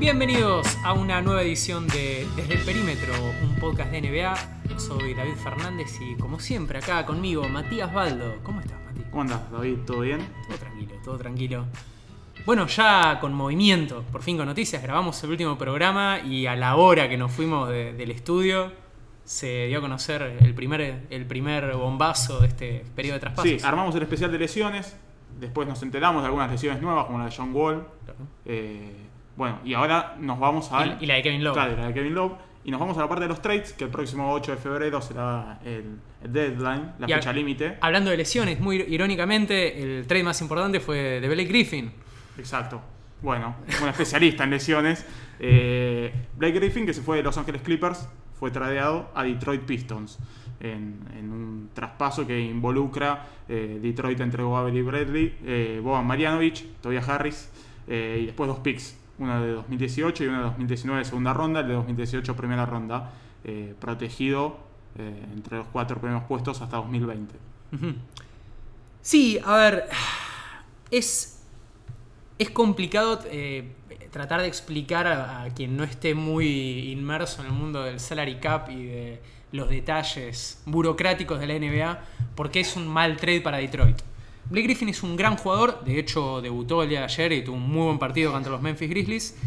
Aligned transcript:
Bienvenidos 0.00 0.66
a 0.82 0.94
una 0.94 1.20
nueva 1.20 1.42
edición 1.42 1.86
de 1.86 2.26
Desde 2.34 2.54
el 2.54 2.60
Perímetro, 2.64 3.12
un 3.44 3.54
podcast 3.56 3.92
de 3.92 4.00
NBA. 4.00 4.34
Soy 4.78 5.12
David 5.14 5.34
Fernández 5.34 5.88
y 6.00 6.16
como 6.16 6.40
siempre 6.40 6.78
acá 6.78 7.04
conmigo 7.04 7.46
Matías 7.48 7.92
Baldo. 7.92 8.36
¿Cómo 8.42 8.60
estás, 8.60 8.78
Mati? 8.82 9.02
¿Cómo 9.10 9.20
andas, 9.22 9.52
David? 9.52 9.76
¿Todo 9.86 10.00
bien? 10.00 10.20
Todo 10.48 10.56
tranquilo, 10.56 10.94
todo 11.04 11.18
tranquilo. 11.18 11.64
Bueno, 12.46 12.66
ya 12.66 13.18
con 13.20 13.34
movimiento, 13.34 14.02
por 14.10 14.22
fin 14.22 14.38
con 14.38 14.46
noticias, 14.46 14.82
grabamos 14.82 15.22
el 15.22 15.30
último 15.30 15.58
programa 15.58 16.20
y 16.20 16.46
a 16.46 16.56
la 16.56 16.76
hora 16.76 17.06
que 17.08 17.18
nos 17.18 17.30
fuimos 17.30 17.68
de- 17.68 17.92
del 17.92 18.10
estudio 18.10 18.72
se 19.24 19.66
dio 19.66 19.78
a 19.78 19.80
conocer 19.82 20.22
el 20.40 20.54
primer, 20.54 21.06
el 21.10 21.26
primer 21.26 21.74
bombazo 21.76 22.40
de 22.40 22.48
este 22.48 22.84
periodo 22.96 23.14
de 23.16 23.20
traspasos. 23.20 23.50
Sí, 23.50 23.58
armamos 23.62 23.94
el 23.94 24.02
especial 24.02 24.32
de 24.32 24.38
lesiones. 24.38 24.96
Después 25.38 25.68
nos 25.68 25.82
enteramos 25.82 26.22
de 26.22 26.26
algunas 26.26 26.50
lesiones 26.50 26.82
nuevas, 26.82 27.04
como 27.04 27.18
la 27.18 27.26
de 27.26 27.34
John 27.36 27.54
Wall. 27.54 27.86
Claro. 28.04 28.18
Eh, 28.46 28.99
bueno, 29.40 29.58
y 29.64 29.72
ahora 29.72 30.16
nos 30.20 30.38
vamos 30.38 30.70
a. 30.70 30.84
Y, 30.84 30.98
y 31.00 31.06
la 31.06 31.14
de 31.14 31.22
Kevin 31.22 31.42
Love. 31.42 31.54
Claro, 31.54 31.74
la 31.74 31.86
de 31.86 31.94
Kevin 31.94 32.14
Love. 32.14 32.32
Y 32.62 32.70
nos 32.70 32.78
vamos 32.78 32.98
a 32.98 33.00
la 33.00 33.08
parte 33.08 33.22
de 33.22 33.28
los 33.28 33.40
trades, 33.40 33.72
que 33.72 33.84
el 33.84 33.90
próximo 33.90 34.30
8 34.30 34.52
de 34.52 34.58
febrero 34.58 35.00
será 35.00 35.58
el, 35.64 35.98
el 36.22 36.30
deadline, 36.30 36.92
la 36.98 37.08
Y 37.08 37.14
fecha 37.14 37.32
límite. 37.32 37.78
Hablando 37.80 38.10
de 38.10 38.18
lesiones, 38.18 38.60
muy 38.60 38.76
irónicamente, 38.76 39.82
el 39.82 40.06
trade 40.06 40.24
más 40.24 40.38
importante 40.42 40.78
fue 40.78 41.20
de 41.22 41.26
Blake 41.26 41.46
Griffin. 41.48 41.90
Exacto. 42.36 42.82
Bueno, 43.22 43.56
un 43.82 43.88
especialista 43.88 44.44
en 44.44 44.50
lesiones. 44.50 45.06
Eh, 45.38 46.12
Blake 46.36 46.60
Griffin, 46.60 46.84
que 46.84 46.92
se 46.92 47.00
fue 47.00 47.16
de 47.16 47.22
Los 47.22 47.38
Ángeles 47.38 47.62
Clippers, 47.62 48.06
fue 48.38 48.50
tradeado 48.50 49.10
a 49.14 49.24
Detroit 49.24 49.62
Pistons. 49.62 50.18
En, 50.60 50.98
en 51.18 51.32
un 51.32 51.70
traspaso 51.72 52.26
que 52.26 52.38
involucra 52.38 53.24
eh, 53.48 53.78
Detroit 53.80 54.20
entregó 54.20 54.58
a 54.58 54.60
Avery 54.60 54.82
Bradley, 54.82 55.34
eh, 55.46 55.80
Boban 55.82 56.06
Marjanovic, 56.06 56.78
Tobias 56.82 57.08
Harris 57.08 57.48
eh, 57.88 58.18
y 58.22 58.26
después 58.26 58.46
dos 58.46 58.58
picks, 58.58 58.99
una 59.20 59.40
de 59.40 59.52
2018 59.52 60.24
y 60.24 60.26
una 60.26 60.38
de 60.38 60.44
2019 60.44 60.98
de 60.98 61.04
segunda 61.04 61.32
ronda, 61.32 61.60
el 61.60 61.68
de 61.68 61.74
2018 61.74 62.34
primera 62.36 62.66
ronda, 62.66 63.12
eh, 63.44 63.74
protegido 63.78 64.58
eh, 64.98 65.24
entre 65.32 65.58
los 65.58 65.66
cuatro 65.68 66.00
primeros 66.00 66.24
puestos 66.24 66.60
hasta 66.60 66.78
2020. 66.78 67.34
Ujú. 67.72 67.94
Sí, 69.02 69.38
a 69.44 69.56
ver, 69.56 69.88
es, 70.90 71.42
es 72.38 72.50
complicado 72.50 73.20
eh, 73.26 73.72
tratar 74.10 74.40
de 74.40 74.48
explicar 74.48 75.06
a, 75.06 75.42
a 75.42 75.50
quien 75.50 75.76
no 75.76 75.84
esté 75.84 76.14
muy 76.14 76.90
inmerso 76.90 77.42
en 77.42 77.48
el 77.48 77.52
mundo 77.52 77.82
del 77.82 78.00
salary 78.00 78.36
cap 78.36 78.68
y 78.70 78.86
de 78.86 79.22
los 79.52 79.68
detalles 79.68 80.62
burocráticos 80.66 81.40
de 81.40 81.46
la 81.46 81.54
NBA 81.58 82.00
por 82.34 82.50
qué 82.50 82.60
es 82.60 82.76
un 82.76 82.88
mal 82.88 83.16
trade 83.16 83.40
para 83.40 83.58
Detroit. 83.58 83.98
Blake 84.50 84.66
Griffin 84.66 84.88
es 84.88 85.04
un 85.04 85.16
gran 85.16 85.36
jugador, 85.36 85.84
de 85.84 85.98
hecho 85.98 86.40
debutó 86.40 86.82
el 86.82 86.88
día 86.88 86.98
de 86.98 87.04
ayer 87.04 87.32
y 87.32 87.44
tuvo 87.44 87.56
un 87.56 87.70
muy 87.70 87.84
buen 87.86 88.00
partido 88.00 88.32
contra 88.32 88.50
los 88.50 88.60
Memphis 88.60 88.90
Grizzlies, 88.90 89.38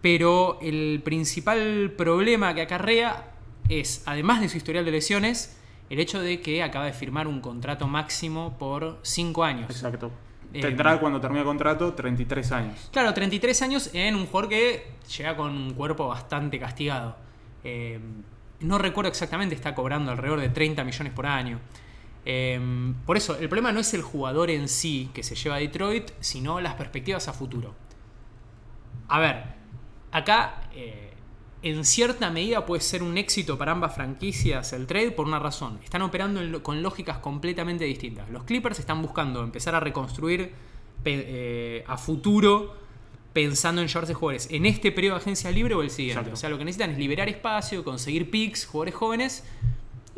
pero 0.00 0.58
el 0.62 1.02
principal 1.04 1.92
problema 1.94 2.54
que 2.54 2.62
acarrea 2.62 3.32
es, 3.68 4.02
además 4.06 4.40
de 4.40 4.48
su 4.48 4.56
historial 4.56 4.86
de 4.86 4.92
lesiones, 4.92 5.58
el 5.90 6.00
hecho 6.00 6.22
de 6.22 6.40
que 6.40 6.62
acaba 6.62 6.86
de 6.86 6.94
firmar 6.94 7.26
un 7.26 7.42
contrato 7.42 7.86
máximo 7.86 8.56
por 8.58 8.98
5 9.02 9.44
años. 9.44 9.70
Exacto. 9.70 10.10
Eh, 10.54 10.62
Tendrá 10.62 10.98
cuando 10.98 11.20
termine 11.20 11.40
el 11.40 11.46
contrato 11.46 11.92
33 11.92 12.52
años. 12.52 12.88
Claro, 12.90 13.12
33 13.12 13.60
años 13.60 13.90
en 13.92 14.16
un 14.16 14.24
jugador 14.24 14.48
que 14.48 14.86
llega 15.18 15.36
con 15.36 15.50
un 15.50 15.74
cuerpo 15.74 16.08
bastante 16.08 16.58
castigado. 16.58 17.14
Eh, 17.62 18.00
no 18.60 18.78
recuerdo 18.78 19.10
exactamente, 19.10 19.54
está 19.54 19.74
cobrando 19.74 20.10
alrededor 20.10 20.40
de 20.40 20.48
30 20.48 20.82
millones 20.82 21.12
por 21.12 21.26
año. 21.26 21.60
Eh, 22.24 22.92
por 23.06 23.16
eso, 23.16 23.38
el 23.38 23.48
problema 23.48 23.72
no 23.72 23.80
es 23.80 23.94
el 23.94 24.02
jugador 24.02 24.50
en 24.50 24.68
sí 24.68 25.10
que 25.14 25.22
se 25.22 25.34
lleva 25.34 25.56
a 25.56 25.58
Detroit, 25.58 26.10
sino 26.20 26.60
las 26.60 26.74
perspectivas 26.74 27.28
a 27.28 27.32
futuro. 27.32 27.74
A 29.08 29.18
ver, 29.18 29.44
acá 30.12 30.62
eh, 30.74 31.14
en 31.62 31.84
cierta 31.84 32.30
medida 32.30 32.64
puede 32.64 32.80
ser 32.80 33.02
un 33.02 33.18
éxito 33.18 33.58
para 33.58 33.72
ambas 33.72 33.94
franquicias 33.94 34.72
el 34.72 34.86
trade 34.86 35.10
por 35.10 35.26
una 35.26 35.38
razón. 35.38 35.78
Están 35.82 36.02
operando 36.02 36.40
en 36.40 36.60
con 36.60 36.82
lógicas 36.82 37.18
completamente 37.18 37.84
distintas. 37.84 38.30
Los 38.30 38.44
Clippers 38.44 38.78
están 38.78 39.02
buscando 39.02 39.42
empezar 39.42 39.74
a 39.74 39.80
reconstruir 39.80 40.52
eh, 41.04 41.84
a 41.86 41.96
futuro 41.96 42.76
pensando 43.32 43.80
en 43.80 43.88
llevarse 43.88 44.12
jugadores 44.12 44.48
en 44.50 44.66
este 44.66 44.90
periodo 44.90 45.16
de 45.16 45.22
agencia 45.22 45.50
libre 45.50 45.74
o 45.74 45.82
el 45.82 45.90
siguiente. 45.90 46.20
Exacto. 46.20 46.34
O 46.34 46.36
sea, 46.36 46.50
lo 46.50 46.58
que 46.58 46.64
necesitan 46.64 46.90
es 46.90 46.98
liberar 46.98 47.28
espacio, 47.28 47.84
conseguir 47.84 48.30
picks, 48.30 48.66
jugadores 48.66 48.94
jóvenes 48.94 49.44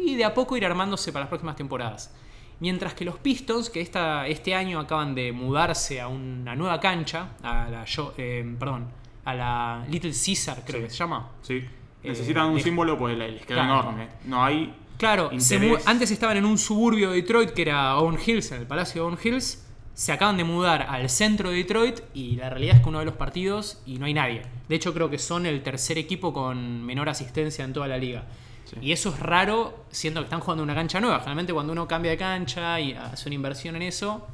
y 0.05 0.15
de 0.17 0.25
a 0.25 0.35
poco 0.35 0.57
ir 0.57 0.65
armándose 0.67 1.13
para 1.13 1.25
las 1.25 1.29
próximas 1.29 1.57
temporadas. 1.57 2.15
Mientras 2.61 2.95
que 2.95 3.05
los 3.05 3.17
Pistons, 3.19 3.71
que 3.71 3.81
esta, 3.81 4.27
este 4.29 4.55
año 4.55 4.79
acaban 4.79 5.15
de 5.15 5.33
mudarse 5.33 6.01
a 6.01 6.09
una 6.09 6.55
nueva 6.55 6.79
cancha, 6.81 7.31
a 7.43 7.69
la, 7.69 7.85
Jo- 7.93 8.15
eh, 8.19 8.45
perdón, 8.59 8.87
a 9.25 9.35
la 9.35 9.85
Little 9.89 10.13
Caesar, 10.13 10.63
creo 10.65 10.81
Sí. 10.81 10.85
que 10.87 10.91
se 10.91 10.97
llama. 10.97 11.31
Sí. 11.43 11.65
Necesitan 12.05 12.47
un 12.51 12.57
de- 12.57 12.63
símbolo 12.63 12.97
pues 12.99 13.17
les 13.17 13.45
quedó 13.47 13.57
Claro. 13.59 13.81
enorme. 13.81 14.09
No 14.25 14.45
hay. 14.45 14.75
Claro, 14.97 15.31
se 15.39 15.77
antes 15.87 16.11
estaban 16.13 16.37
en 16.37 16.45
un 16.45 16.57
suburbio 16.59 17.11
de 17.11 17.17
Detroit 17.17 17.51
que 17.51 17.63
era 17.63 17.97
Owen 17.99 18.19
Hills, 18.25 18.53
en 18.53 18.61
el 18.61 18.67
Palacio 18.67 19.03
de 19.03 19.09
Owen 19.09 19.19
Hills. 19.23 19.67
Se 19.95 20.13
acaban 20.13 20.37
de 20.37 20.45
mudar 20.45 20.83
al 20.89 21.11
centro 21.11 21.51
de 21.51 21.57
Detroit 21.57 22.01
y 22.15 22.37
la 22.37 22.49
realidad 22.49 22.77
es 22.77 22.83
que 22.83 22.89
uno 22.89 23.01
de 23.01 23.05
los 23.05 23.15
partidos 23.15 23.83
y 23.85 23.99
no 23.99 24.07
hay 24.07 24.15
nadie. 24.15 24.43
De 24.69 24.77
hecho, 24.77 24.95
creo 24.95 25.11
que 25.11 25.19
son 25.19 25.45
el 25.47 25.63
tercer 25.63 25.99
equipo 25.99 26.33
con 26.33 26.83
menor 26.85 27.09
asistencia 27.09 27.65
en 27.65 27.73
toda 27.73 27.89
la 27.89 27.99
liga. 27.99 28.25
Sí. 28.73 28.79
Y 28.81 28.93
eso 28.93 29.11
es 29.11 29.21
raro, 29.21 29.85
siendo 29.91 30.21
que 30.21 30.25
están 30.25 30.41
jugando 30.41 30.63
una 30.63 30.75
cancha 30.75 31.01
nueva. 31.01 31.19
Generalmente, 31.19 31.53
cuando 31.53 31.73
uno 31.73 31.87
cambia 31.87 32.13
de 32.13 32.17
cancha 32.17 32.81
y 32.81 32.93
hace 32.93 33.29
una 33.29 33.35
inversión 33.35 33.77
en 33.77 33.83
eso, 33.83 34.27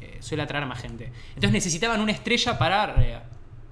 eh, 0.00 0.18
suele 0.20 0.42
atraer 0.42 0.66
más 0.66 0.80
gente. 0.80 1.12
Entonces, 1.28 1.52
necesitaban 1.52 2.00
una 2.00 2.12
estrella 2.12 2.58
para 2.58 2.94
eh, 3.02 3.18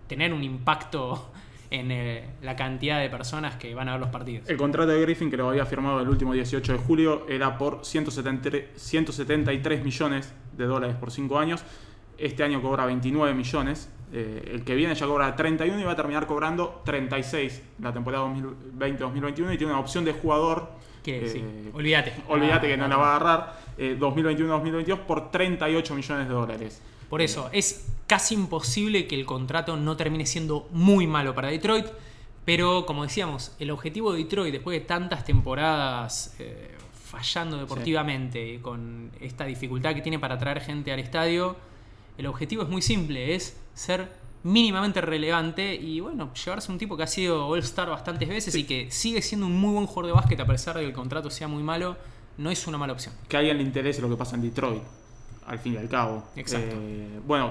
tener 0.07 0.33
un 0.33 0.45
impacto 0.45 1.31
en 1.71 1.91
eh, 1.91 2.25
la 2.43 2.57
cantidad 2.57 3.01
de 3.01 3.09
personas 3.09 3.57
que 3.57 3.75
van 3.75 3.89
a 3.89 3.93
ver 3.93 4.01
los 4.01 4.11
partidos. 4.11 4.49
El 4.49 4.57
contrato 4.57 4.91
de 4.91 5.01
Griffin, 5.01 5.31
que 5.31 5.37
lo 5.37 5.49
había 5.49 5.65
firmado 5.67 6.01
el 6.01 6.09
último 6.09 6.33
18 6.33 6.73
de 6.73 6.79
julio, 6.79 7.27
era 7.29 7.57
por 7.57 7.85
173, 7.85 8.71
173 8.77 9.85
millones 9.85 10.33
de 10.57 10.65
dólares 10.67 10.97
por 10.97 11.11
5 11.11 11.39
años. 11.39 11.63
Este 12.19 12.43
año 12.43 12.61
cobra 12.61 12.85
29 12.87 13.35
millones. 13.35 13.89
Eh, 14.13 14.53
el 14.55 14.65
que 14.65 14.75
viene 14.75 14.95
ya 14.95 15.07
cobra 15.07 15.37
31 15.37 15.81
y 15.81 15.85
va 15.85 15.93
a 15.93 15.97
terminar 15.97 16.27
cobrando 16.27 16.83
36 16.85 17.63
la 17.81 17.93
temporada 17.93 18.27
2020-2021 18.27 19.55
y 19.55 19.59
tiene 19.59 19.73
una 19.73 19.79
opción 19.79 20.05
de 20.05 20.13
jugador. 20.13 20.69
Eh, 21.07 21.29
sí, 21.33 21.71
olvídate. 21.73 22.13
Olvídate 22.29 22.69
que 22.69 22.77
no 22.77 22.89
la 22.89 22.97
va 22.97 23.13
a 23.13 23.13
a 23.13 23.17
agarrar. 23.17 23.61
eh, 23.79 23.97
2021-2022 23.99 24.99
por 24.99 25.31
38 25.31 25.95
millones 25.95 26.29
de 26.29 26.35
dólares. 26.35 26.83
Por 27.09 27.23
eso, 27.23 27.49
es 27.53 27.89
casi 28.07 28.35
imposible 28.35 29.07
que 29.07 29.15
el 29.15 29.25
contrato 29.25 29.77
no 29.77 29.97
termine 29.97 30.27
siendo 30.27 30.69
muy 30.73 31.07
malo 31.07 31.35
para 31.35 31.49
Detroit. 31.49 31.87
Pero, 32.45 32.87
como 32.87 33.05
decíamos, 33.05 33.55
el 33.59 33.71
objetivo 33.71 34.13
de 34.13 34.25
Detroit, 34.25 34.53
después 34.53 34.81
de 34.81 34.85
tantas 34.85 35.25
temporadas 35.25 36.35
eh, 36.39 36.71
fallando 36.93 37.59
deportivamente, 37.59 38.55
y 38.55 38.59
con 38.59 39.11
esta 39.21 39.45
dificultad 39.45 39.95
que 39.95 40.01
tiene 40.01 40.19
para 40.19 40.39
traer 40.39 40.61
gente 40.61 40.93
al 40.93 41.01
estadio, 41.01 41.57
el 42.19 42.27
objetivo 42.27 42.63
es 42.63 42.69
muy 42.69 42.83
simple, 42.83 43.35
es 43.35 43.57
ser 43.81 44.09
mínimamente 44.43 45.01
relevante 45.01 45.75
y, 45.75 46.01
bueno, 46.01 46.33
llevarse 46.35 46.71
un 46.71 46.79
tipo 46.79 46.97
que 46.97 47.03
ha 47.03 47.07
sido 47.07 47.47
All-Star 47.47 47.89
bastantes 47.89 48.29
veces 48.29 48.55
y 48.55 48.65
que 48.65 48.91
sigue 48.91 49.23
siendo 49.23 49.47
un 49.47 49.59
muy 49.59 49.73
buen 49.73 49.87
jugador 49.87 50.07
de 50.07 50.13
básquet 50.13 50.41
a 50.41 50.47
pesar 50.47 50.77
de 50.77 50.83
que 50.83 50.89
el 50.89 50.93
contrato 50.93 51.31
sea 51.31 51.49
muy 51.49 51.63
malo, 51.63 51.97
no 52.39 52.51
es 52.51 52.67
una 52.67 52.79
mala 52.79 52.93
opción. 52.93 53.15
que 53.29 53.37
a 53.37 53.41
alguien 53.41 53.57
le 53.57 53.63
interese 53.63 54.01
lo 54.01 54.09
que 54.09 54.17
pasa 54.17 54.37
en 54.37 54.43
Detroit, 54.43 54.83
al 55.47 55.59
fin 55.59 55.75
y 55.75 55.77
al 55.79 55.89
cabo. 55.89 56.25
Exacto. 56.37 56.77
Eh, 56.79 57.21
bueno, 57.27 57.51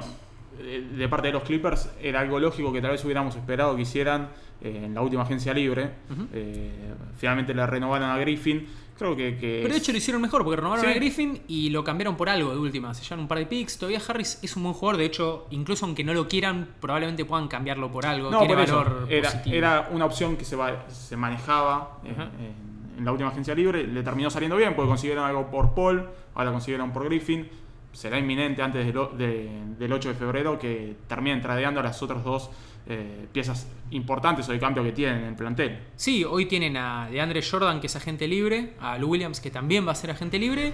eh, 0.60 0.88
de 0.96 1.08
parte 1.08 1.28
de 1.28 1.34
los 1.34 1.44
Clippers 1.44 1.90
era 2.02 2.20
algo 2.20 2.40
lógico 2.40 2.74
que 2.74 2.82
tal 2.82 2.92
vez 2.92 3.04
hubiéramos 3.06 3.36
esperado 3.36 3.76
que 3.76 3.84
hicieran 3.84 4.30
eh, 4.62 4.82
en 4.86 4.94
la 4.94 5.02
última 5.02 5.24
agencia 5.24 5.54
libre. 5.54 5.90
Eh, 6.34 6.94
finalmente 7.18 7.54
le 7.54 7.66
renovaron 7.66 8.10
a 8.10 8.18
Griffin. 8.18 8.68
Creo 9.00 9.16
que, 9.16 9.38
que 9.38 9.60
Pero 9.64 9.74
de 9.74 9.80
hecho 9.80 9.92
lo 9.94 9.98
hicieron 9.98 10.22
mejor 10.22 10.44
porque 10.44 10.58
renovaron 10.58 10.86
Sí. 10.86 10.92
a 10.92 10.94
Griffin 10.94 11.42
y 11.48 11.70
lo 11.70 11.84
cambiaron 11.84 12.16
por 12.18 12.28
algo 12.30 12.52
de 12.52 12.58
última. 12.60 12.94
Se 12.94 13.02
llevan 13.04 13.22
un 13.22 13.28
par 13.30 13.40
de 13.40 13.46
picks. 13.46 13.78
Todavía 13.80 14.02
Harris 14.08 14.40
es 14.44 14.56
un 14.58 14.64
buen 14.64 14.76
jugador. 14.76 14.98
De 14.98 15.06
hecho, 15.06 15.48
incluso 15.52 15.86
aunque 15.86 16.04
no 16.04 16.14
lo 16.14 16.28
quieran, 16.28 16.68
probablemente 16.82 17.24
puedan 17.26 17.48
cambiarlo 17.48 17.90
por 17.92 18.06
algo. 18.06 18.30
no, 18.30 18.40
Tiene 18.40 18.54
por 18.56 18.64
eso, 18.64 18.76
valor 18.76 19.08
era, 19.10 19.30
positivo. 19.32 19.56
era 19.56 19.90
una 19.92 20.06
opción 20.06 20.36
que 20.38 20.44
se, 20.46 20.56
va- 20.56 20.86
se 20.90 21.16
manejaba 21.16 22.00
en, 22.04 23.00
en 23.00 23.06
la 23.06 23.12
última 23.14 23.30
agencia 23.30 23.56
libre. 23.56 23.88
Le 23.88 24.04
terminó 24.04 24.30
saliendo 24.30 24.58
bien 24.58 24.76
porque 24.76 24.90
consiguieron 24.90 25.24
algo 25.24 25.50
por 25.50 25.74
Paul, 25.74 26.10
ahora 26.36 26.52
consiguieron 26.52 26.92
por 26.92 27.06
Griffin. 27.06 27.48
Será 27.92 28.20
inminente 28.20 28.62
antes 28.62 28.86
del, 28.86 29.78
del 29.78 29.94
8 29.94 30.10
de 30.10 30.16
febrero 30.16 30.60
que 30.60 30.96
terminen 31.08 31.42
tradeando 31.42 31.82
las 31.82 32.02
otras 32.02 32.24
dos 32.24 32.50
eh, 32.88 33.28
piezas 33.32 33.68
importantes 33.92 34.50
o 34.50 34.52
de 34.52 34.60
cambio 34.60 34.84
que 34.84 34.92
tienen 34.92 35.18
en 35.18 35.26
el 35.26 35.36
plantel. 35.36 35.80
Sí, 35.96 36.24
hoy 36.24 36.46
tienen 36.46 36.76
a 36.78 37.08
DeAndre 37.12 37.42
Jordan, 37.44 37.80
que 37.80 37.88
es 37.88 37.96
agente 37.96 38.28
libre. 38.28 38.74
A 38.80 38.98
Lou 38.98 39.12
Williams, 39.12 39.40
que 39.40 39.52
también 39.52 39.88
va 39.88 39.92
a 39.92 39.96
ser 39.96 40.12
agente 40.12 40.40
libre. 40.40 40.74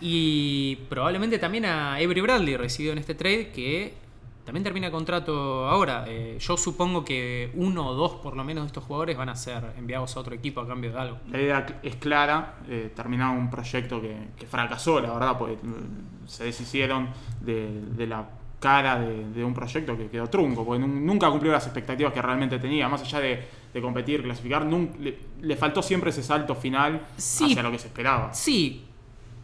Y 0.00 0.76
probablemente 0.88 1.38
también 1.38 1.64
a 1.64 1.94
Avery 1.94 2.20
Bradley, 2.20 2.56
recibido 2.56 2.92
en 2.92 2.98
este 2.98 3.14
trade, 3.14 3.50
que 3.50 3.94
también 4.44 4.62
termina 4.64 4.90
contrato 4.90 5.66
ahora. 5.68 6.04
Eh, 6.06 6.36
yo 6.38 6.56
supongo 6.56 7.04
que 7.04 7.50
uno 7.54 7.88
o 7.88 7.94
dos, 7.94 8.12
por 8.16 8.36
lo 8.36 8.44
menos, 8.44 8.64
de 8.64 8.66
estos 8.68 8.84
jugadores 8.84 9.16
van 9.16 9.28
a 9.30 9.36
ser 9.36 9.72
enviados 9.78 10.16
a 10.16 10.20
otro 10.20 10.34
equipo 10.34 10.60
a 10.60 10.66
cambio 10.68 10.92
de 10.92 10.98
algo. 10.98 11.18
La 11.30 11.40
idea 11.40 11.66
es 11.82 11.96
clara, 11.96 12.56
eh, 12.68 12.92
terminar 12.94 13.36
un 13.36 13.50
proyecto 13.50 14.00
que, 14.00 14.16
que 14.38 14.46
fracasó, 14.46 15.00
la 15.00 15.12
verdad, 15.12 15.38
porque 15.38 15.56
mm, 15.62 16.26
se 16.28 16.44
deshicieron 16.44 17.08
de, 17.40 17.80
de 17.96 18.06
la 18.06 18.28
cara 18.60 18.98
de, 18.98 19.28
de 19.30 19.44
un 19.44 19.52
proyecto 19.52 19.96
que 19.96 20.08
quedó 20.08 20.26
trunco, 20.28 20.64
porque 20.64 20.82
nun- 20.82 21.04
nunca 21.04 21.30
cumplió 21.30 21.52
las 21.52 21.64
expectativas 21.66 22.12
que 22.12 22.22
realmente 22.22 22.58
tenía, 22.58 22.88
más 22.88 23.02
allá 23.02 23.20
de, 23.20 23.46
de 23.74 23.80
competir, 23.82 24.22
clasificar, 24.22 24.64
le, 24.64 25.18
le 25.42 25.56
faltó 25.56 25.82
siempre 25.82 26.10
ese 26.10 26.22
salto 26.22 26.54
final 26.54 27.00
Sí. 27.16 27.44
hacia 27.44 27.62
lo 27.62 27.70
que 27.70 27.78
se 27.78 27.88
esperaba. 27.88 28.32
Sí, 28.32 28.84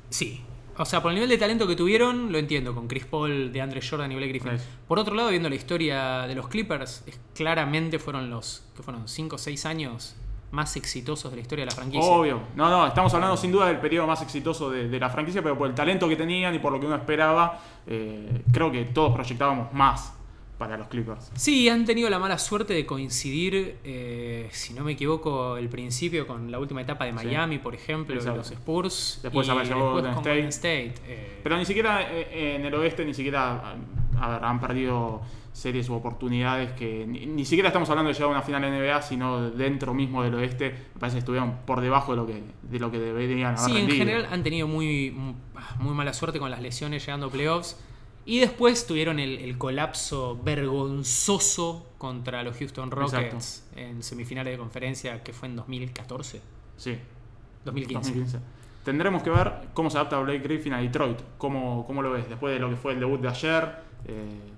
sí. 0.08 0.42
O 0.80 0.84
sea, 0.86 1.02
por 1.02 1.10
el 1.10 1.16
nivel 1.16 1.28
de 1.28 1.36
talento 1.36 1.66
que 1.66 1.76
tuvieron, 1.76 2.32
lo 2.32 2.38
entiendo, 2.38 2.74
con 2.74 2.88
Chris 2.88 3.04
Paul, 3.04 3.52
de 3.52 3.60
Andre 3.60 3.80
Jordan 3.86 4.10
y 4.12 4.14
Blake 4.14 4.30
Griffin. 4.32 4.52
Por 4.88 4.98
otro 4.98 5.14
lado, 5.14 5.28
viendo 5.28 5.48
la 5.50 5.54
historia 5.54 6.22
de 6.26 6.34
los 6.34 6.48
Clippers, 6.48 7.04
es- 7.06 7.20
claramente 7.34 7.98
fueron 7.98 8.30
los, 8.30 8.64
que 8.74 8.82
fueron 8.82 9.06
5 9.06 9.36
o 9.36 9.38
6 9.38 9.66
años 9.66 10.16
más 10.52 10.74
exitosos 10.76 11.30
de 11.30 11.36
la 11.36 11.42
historia 11.42 11.64
de 11.64 11.70
la 11.70 11.76
franquicia. 11.76 12.10
Obvio. 12.10 12.40
No, 12.56 12.70
no, 12.70 12.86
estamos 12.86 13.12
hablando 13.14 13.36
sin 13.36 13.52
duda 13.52 13.66
del 13.66 13.78
periodo 13.78 14.06
más 14.06 14.22
exitoso 14.22 14.70
de, 14.70 14.88
de 14.88 14.98
la 14.98 15.10
franquicia, 15.10 15.42
pero 15.42 15.56
por 15.56 15.68
el 15.68 15.74
talento 15.74 16.08
que 16.08 16.16
tenían 16.16 16.54
y 16.54 16.58
por 16.58 16.72
lo 16.72 16.80
que 16.80 16.86
uno 16.86 16.96
esperaba, 16.96 17.60
eh, 17.86 18.42
creo 18.52 18.72
que 18.72 18.86
todos 18.86 19.12
proyectábamos 19.14 19.72
más 19.74 20.14
para 20.60 20.76
los 20.76 20.88
Clippers. 20.88 21.32
Sí, 21.34 21.70
han 21.70 21.86
tenido 21.86 22.10
la 22.10 22.18
mala 22.18 22.36
suerte 22.36 22.74
de 22.74 22.84
coincidir, 22.84 23.78
eh, 23.82 24.46
si 24.52 24.74
no 24.74 24.84
me 24.84 24.92
equivoco, 24.92 25.56
el 25.56 25.70
principio 25.70 26.26
con 26.26 26.50
la 26.50 26.58
última 26.58 26.82
etapa 26.82 27.06
de 27.06 27.12
Sí. 27.18 27.26
Miami, 27.26 27.58
por 27.58 27.74
ejemplo, 27.74 28.14
Exacto. 28.14 28.36
los 28.40 28.50
Spurs. 28.50 29.20
Después 29.22 29.48
y 29.48 29.50
apareció 29.50 29.78
Golden 29.92 30.10
State. 30.12 30.28
Golden 30.28 30.48
State. 30.48 30.94
eh, 31.06 31.40
Pero 31.42 31.56
ni 31.56 31.64
siquiera 31.64 32.02
eh, 32.12 32.56
en 32.56 32.66
el 32.66 32.74
oeste, 32.74 33.06
ni 33.06 33.14
siquiera 33.14 33.74
a 34.20 34.28
ver, 34.28 34.44
han 34.44 34.60
perdido 34.60 35.22
series 35.54 35.88
u 35.88 35.94
oportunidades 35.94 36.72
que 36.72 37.06
ni, 37.06 37.24
ni 37.24 37.44
siquiera 37.46 37.68
estamos 37.70 37.88
hablando 37.88 38.08
de 38.08 38.14
llegar 38.14 38.28
a 38.28 38.32
una 38.32 38.42
final 38.42 38.62
NBA, 38.62 39.00
sino 39.02 39.50
dentro 39.50 39.94
mismo 39.94 40.22
del 40.22 40.34
oeste, 40.34 40.74
me 40.94 41.00
parece 41.00 41.14
que 41.16 41.18
estuvieron 41.20 41.56
por 41.66 41.80
debajo 41.80 42.12
de 42.12 42.16
lo 42.18 42.26
que, 42.26 42.42
de 42.62 42.78
lo 42.78 42.90
que 42.90 42.98
deberían 42.98 43.56
haber 43.58 43.74
Sí, 43.74 43.78
en 43.80 43.90
general 43.90 44.28
han 44.30 44.42
tenido 44.42 44.68
muy, 44.68 45.10
muy 45.78 45.94
mala 45.94 46.12
suerte 46.12 46.38
con 46.38 46.50
las 46.50 46.60
lesiones 46.60 47.04
llegando 47.06 47.26
a 47.28 47.30
playoffs. 47.30 47.78
Y 48.24 48.38
después 48.40 48.86
tuvieron 48.86 49.18
el, 49.18 49.38
el 49.38 49.58
colapso 49.58 50.38
vergonzoso 50.42 51.86
contra 51.98 52.42
los 52.42 52.56
Houston 52.56 52.90
Rockets 52.90 53.66
en 53.76 54.02
semifinales 54.02 54.52
de 54.52 54.58
conferencia 54.58 55.22
que 55.22 55.32
fue 55.32 55.48
en 55.48 55.56
2014. 55.56 56.40
Sí, 56.76 56.98
2015. 57.64 58.10
2015. 58.10 58.38
Tendremos 58.84 59.22
que 59.22 59.30
ver 59.30 59.68
cómo 59.74 59.90
se 59.90 59.98
adapta 59.98 60.18
Blake 60.18 60.40
Griffin 60.40 60.72
a 60.72 60.78
Detroit. 60.78 61.18
¿Cómo, 61.36 61.84
cómo 61.86 62.02
lo 62.02 62.10
ves 62.10 62.28
después 62.28 62.54
de 62.54 62.60
lo 62.60 62.70
que 62.70 62.76
fue 62.76 62.92
el 62.94 63.00
debut 63.00 63.20
de 63.20 63.28
ayer? 63.28 63.76
Eh, 64.06 64.50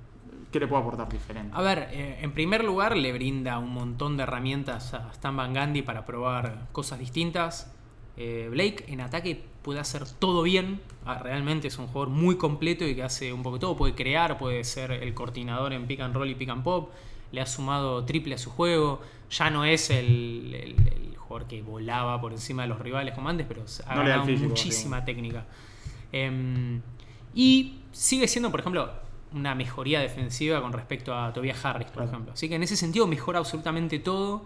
¿Qué 0.52 0.60
le 0.60 0.68
puede 0.68 0.82
aportar 0.82 1.08
diferente? 1.08 1.50
A 1.56 1.62
ver, 1.62 1.88
eh, 1.90 2.18
en 2.20 2.32
primer 2.32 2.62
lugar 2.62 2.96
le 2.96 3.12
brinda 3.12 3.58
un 3.58 3.70
montón 3.70 4.16
de 4.16 4.22
herramientas 4.22 4.94
a 4.94 5.10
Stan 5.12 5.34
Van 5.34 5.54
Gundy 5.54 5.82
para 5.82 6.04
probar 6.04 6.68
cosas 6.72 6.98
distintas. 6.98 7.74
Eh, 8.16 8.48
Blake 8.50 8.84
en 8.88 9.00
ataque 9.00 9.42
puede 9.62 9.80
hacer 9.80 10.04
todo 10.06 10.42
bien. 10.42 10.80
Ah, 11.06 11.18
realmente 11.18 11.68
es 11.68 11.78
un 11.78 11.86
jugador 11.86 12.08
muy 12.10 12.36
completo 12.36 12.86
y 12.86 12.94
que 12.94 13.02
hace 13.02 13.32
un 13.32 13.42
poco 13.42 13.58
todo. 13.58 13.76
Puede 13.76 13.94
crear, 13.94 14.38
puede 14.38 14.64
ser 14.64 14.92
el 14.92 15.14
coordinador 15.14 15.72
en 15.72 15.86
pick 15.86 16.00
and 16.00 16.14
roll 16.14 16.28
y 16.30 16.34
pick 16.34 16.48
and 16.50 16.62
pop. 16.62 16.90
Le 17.32 17.40
ha 17.40 17.46
sumado 17.46 18.04
triple 18.04 18.34
a 18.34 18.38
su 18.38 18.50
juego. 18.50 19.00
Ya 19.30 19.48
no 19.50 19.64
es 19.64 19.88
el, 19.90 20.54
el- 20.54 20.88
el 20.88 21.16
jugador 21.16 21.48
que 21.48 21.62
volaba 21.62 22.20
por 22.20 22.32
encima 22.32 22.62
de 22.62 22.68
los 22.68 22.78
rivales 22.78 23.14
como 23.14 23.28
antes, 23.30 23.46
pero 23.48 23.64
ha 23.86 23.94
No 23.94 24.02
ganado 24.02 24.24
físico, 24.26 24.48
muchísima 24.50 25.04
técnica. 25.04 25.46
Em, 26.12 26.82
y 27.34 27.78
sigue 27.92 28.28
siendo, 28.28 28.50
por 28.50 28.60
ejemplo, 28.60 28.90
una 29.32 29.54
mejoría 29.54 30.00
defensiva 30.00 30.60
con 30.60 30.74
respecto 30.74 31.14
a 31.14 31.32
Tobias 31.32 31.64
Harris, 31.64 31.86
por 31.86 31.94
Claro. 32.02 32.10
ejemplo. 32.10 32.32
Así 32.34 32.50
que 32.50 32.56
en 32.56 32.62
ese 32.62 32.76
sentido 32.76 33.06
mejora 33.06 33.38
absolutamente 33.38 33.98
todo 34.00 34.44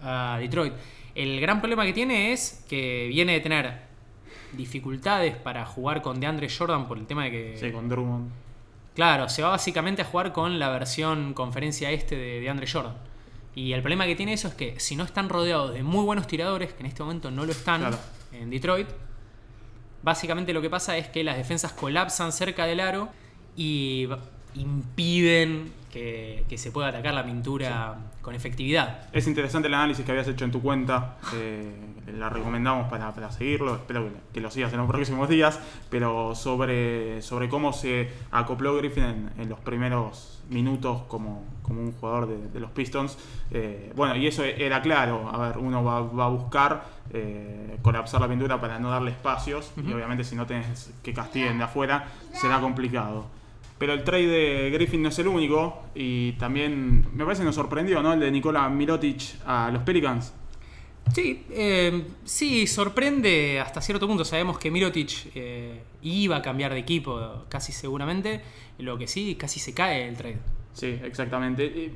a 0.00 0.38
Detroit. 0.40 0.72
El 1.14 1.40
gran 1.40 1.60
problema 1.60 1.84
que 1.84 1.92
tiene 1.92 2.32
es 2.32 2.64
que 2.68 3.06
viene 3.08 3.32
de 3.32 3.40
tener 3.40 3.80
dificultades 4.52 5.36
para 5.36 5.64
jugar 5.66 6.02
con 6.02 6.20
DeAndre 6.20 6.48
Jordan 6.48 6.88
por 6.88 6.98
el 6.98 7.06
tema 7.06 7.24
de 7.24 7.30
que. 7.30 7.56
Sí, 7.58 7.70
con 7.72 7.88
Drummond. 7.88 8.30
Claro, 8.94 9.28
se 9.28 9.42
va 9.42 9.50
básicamente 9.50 10.02
a 10.02 10.04
jugar 10.04 10.32
con 10.32 10.58
la 10.58 10.68
versión 10.70 11.32
conferencia 11.34 11.90
este 11.90 12.16
de 12.16 12.40
DeAndre 12.40 12.66
Jordan. 12.70 12.94
Y 13.54 13.72
el 13.72 13.80
problema 13.82 14.06
que 14.06 14.14
tiene 14.14 14.32
eso 14.32 14.48
es 14.48 14.54
que 14.54 14.78
si 14.78 14.96
no 14.96 15.04
están 15.04 15.28
rodeados 15.28 15.72
de 15.74 15.82
muy 15.82 16.04
buenos 16.04 16.26
tiradores, 16.26 16.72
que 16.72 16.80
en 16.80 16.86
este 16.86 17.02
momento 17.02 17.30
no 17.30 17.44
lo 17.44 17.52
están 17.52 17.80
Claro. 17.80 17.98
en 18.32 18.50
Detroit, 18.50 18.88
básicamente 20.02 20.52
lo 20.52 20.62
que 20.62 20.70
pasa 20.70 20.96
es 20.96 21.08
que 21.08 21.24
las 21.24 21.36
defensas 21.36 21.72
colapsan 21.72 22.32
cerca 22.32 22.66
del 22.66 22.80
aro 22.80 23.08
y 23.56 24.08
impiden 24.54 25.72
que, 25.92 26.44
que 26.48 26.58
se 26.58 26.70
pueda 26.70 26.88
atacar 26.88 27.14
la 27.14 27.24
pintura 27.24 27.96
con 28.22 28.34
efectividad. 28.34 29.08
Es 29.12 29.26
interesante 29.26 29.68
el 29.68 29.74
análisis 29.74 30.04
que 30.04 30.12
habías 30.12 30.28
hecho 30.28 30.44
en 30.44 30.50
tu 30.52 30.60
cuenta. 30.60 31.16
eh, 31.34 31.70
la 32.18 32.28
recomendamos 32.28 32.88
para, 32.88 33.12
para 33.14 33.30
seguirlo. 33.30 33.76
Espero 33.76 34.08
que, 34.32 34.40
lo 34.40 34.50
sigas 34.50 34.72
en 34.72 34.78
los 34.78 34.88
próximos 34.88 35.28
días. 35.28 35.60
Pero 35.90 36.34
sobre, 36.34 37.22
sobre 37.22 37.48
cómo 37.48 37.72
se 37.72 38.10
acopló 38.30 38.76
Griffin 38.76 39.04
en, 39.04 39.30
en 39.38 39.48
los 39.48 39.58
primeros 39.60 40.42
minutos 40.48 41.02
como, 41.06 41.44
como 41.62 41.80
un 41.80 41.92
jugador 41.92 42.26
de, 42.28 42.48
de 42.48 42.60
los 42.60 42.70
Pistons. 42.70 43.16
Eh, 43.50 43.92
bueno, 43.94 44.16
y 44.16 44.26
eso 44.26 44.44
era 44.44 44.82
claro. 44.82 45.30
A 45.32 45.38
ver, 45.38 45.58
uno 45.58 45.84
va, 45.84 46.00
va 46.00 46.26
a 46.26 46.28
buscar 46.28 46.84
eh, 47.12 47.78
colapsar 47.82 48.20
la 48.20 48.28
pintura 48.28 48.60
para 48.60 48.78
no 48.78 48.90
darle 48.90 49.10
espacios. 49.12 49.72
Y 49.76 49.92
obviamente, 49.92 50.24
si 50.24 50.36
no 50.36 50.46
tenés 50.46 50.92
que 51.02 51.12
castiguen 51.14 51.58
de 51.58 51.64
afuera, 51.64 52.08
será 52.32 52.60
complicado. 52.60 53.26
Pero 53.80 53.94
el 53.94 54.04
trade 54.04 54.26
de 54.26 54.70
Griffin 54.72 55.02
no 55.02 55.08
es 55.08 55.18
el 55.20 55.26
único 55.26 55.84
y 55.94 56.32
también 56.32 57.06
me 57.14 57.24
parece 57.24 57.40
que 57.40 57.46
nos 57.46 57.54
sorprendió, 57.54 58.02
¿no? 58.02 58.12
El 58.12 58.20
de 58.20 58.30
Nikola 58.30 58.68
Mirotic 58.68 59.36
a 59.46 59.70
los 59.72 59.82
Pelicans. 59.84 60.34
Sí, 61.14 61.46
eh, 61.48 62.04
sí, 62.22 62.66
sorprende 62.66 63.58
hasta 63.58 63.80
cierto 63.80 64.06
punto. 64.06 64.22
Sabemos 64.22 64.58
que 64.58 64.70
Mirotic 64.70 65.30
eh, 65.34 65.80
iba 66.02 66.36
a 66.36 66.42
cambiar 66.42 66.74
de 66.74 66.80
equipo 66.80 67.46
casi 67.48 67.72
seguramente. 67.72 68.42
Lo 68.76 68.98
que 68.98 69.06
sí, 69.06 69.34
casi 69.36 69.58
se 69.58 69.72
cae 69.72 70.06
el 70.06 70.14
trade. 70.14 70.38
Sí, 70.74 70.98
exactamente. 71.02 71.90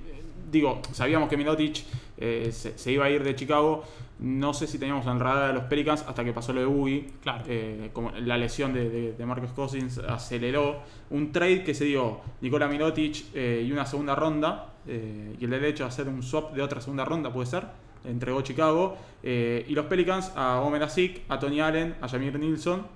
Digo, 0.50 0.81
sabíamos 0.92 1.28
que 1.28 1.36
Mirotic 1.36 1.84
eh, 2.16 2.50
se, 2.52 2.78
se 2.78 2.92
iba 2.92 3.04
a 3.06 3.10
ir 3.10 3.22
de 3.25 3.34
Chicago. 3.34 3.82
No 4.20 4.54
sé 4.54 4.69
si 4.69 4.78
teníamos 4.78 5.04
en 5.06 5.19
radar 5.19 5.50
a 5.50 5.52
los 5.52 5.64
Pelicans 5.64 6.04
hasta 6.06 6.25
que 6.25 6.32
pasó 6.32 6.52
lo 6.52 6.60
de 6.60 6.66
Boogie. 6.66 7.06
Claro. 7.20 7.44
Eh, 7.48 7.90
como 7.92 8.12
la 8.12 8.38
lesión 8.38 8.72
de, 8.72 8.88
de, 8.88 9.12
de 9.12 9.26
Marcus 9.26 9.50
Cousins 9.50 9.98
aceleró 9.98 10.81
un 11.10 11.32
trade 11.32 11.64
que 11.64 11.75
se 11.75 11.84
dio 11.86 12.20
Nikola 12.40 12.69
Mirotic 12.69 13.25
eh, 13.34 13.64
y 13.66 13.72
una 13.72 13.84
segunda 13.86 14.14
ronda. 14.14 14.75
eh, 14.86 15.34
y 15.40 15.44
el 15.44 15.50
derecho 15.50 15.84
a 15.84 15.88
hacer 15.88 16.06
un 16.08 16.22
swap 16.22 16.54
de 16.54 16.62
otra 16.62 16.81
segunda 16.81 17.04
ronda, 17.04 17.32
puede 17.32 17.46
ser. 17.46 17.64
Entregó 18.04 18.42
Chicago. 18.42 18.96
y 19.22 19.75
los 19.75 19.86
Pelicans 19.86 20.31
a 20.36 20.60
Omer 20.60 20.82
Asik, 20.84 21.22
a 21.28 21.38
Tony 21.38 21.60
Allen, 21.60 21.96
a 22.00 22.08
Jamir 22.08 22.38
Nilsson. 22.38 22.86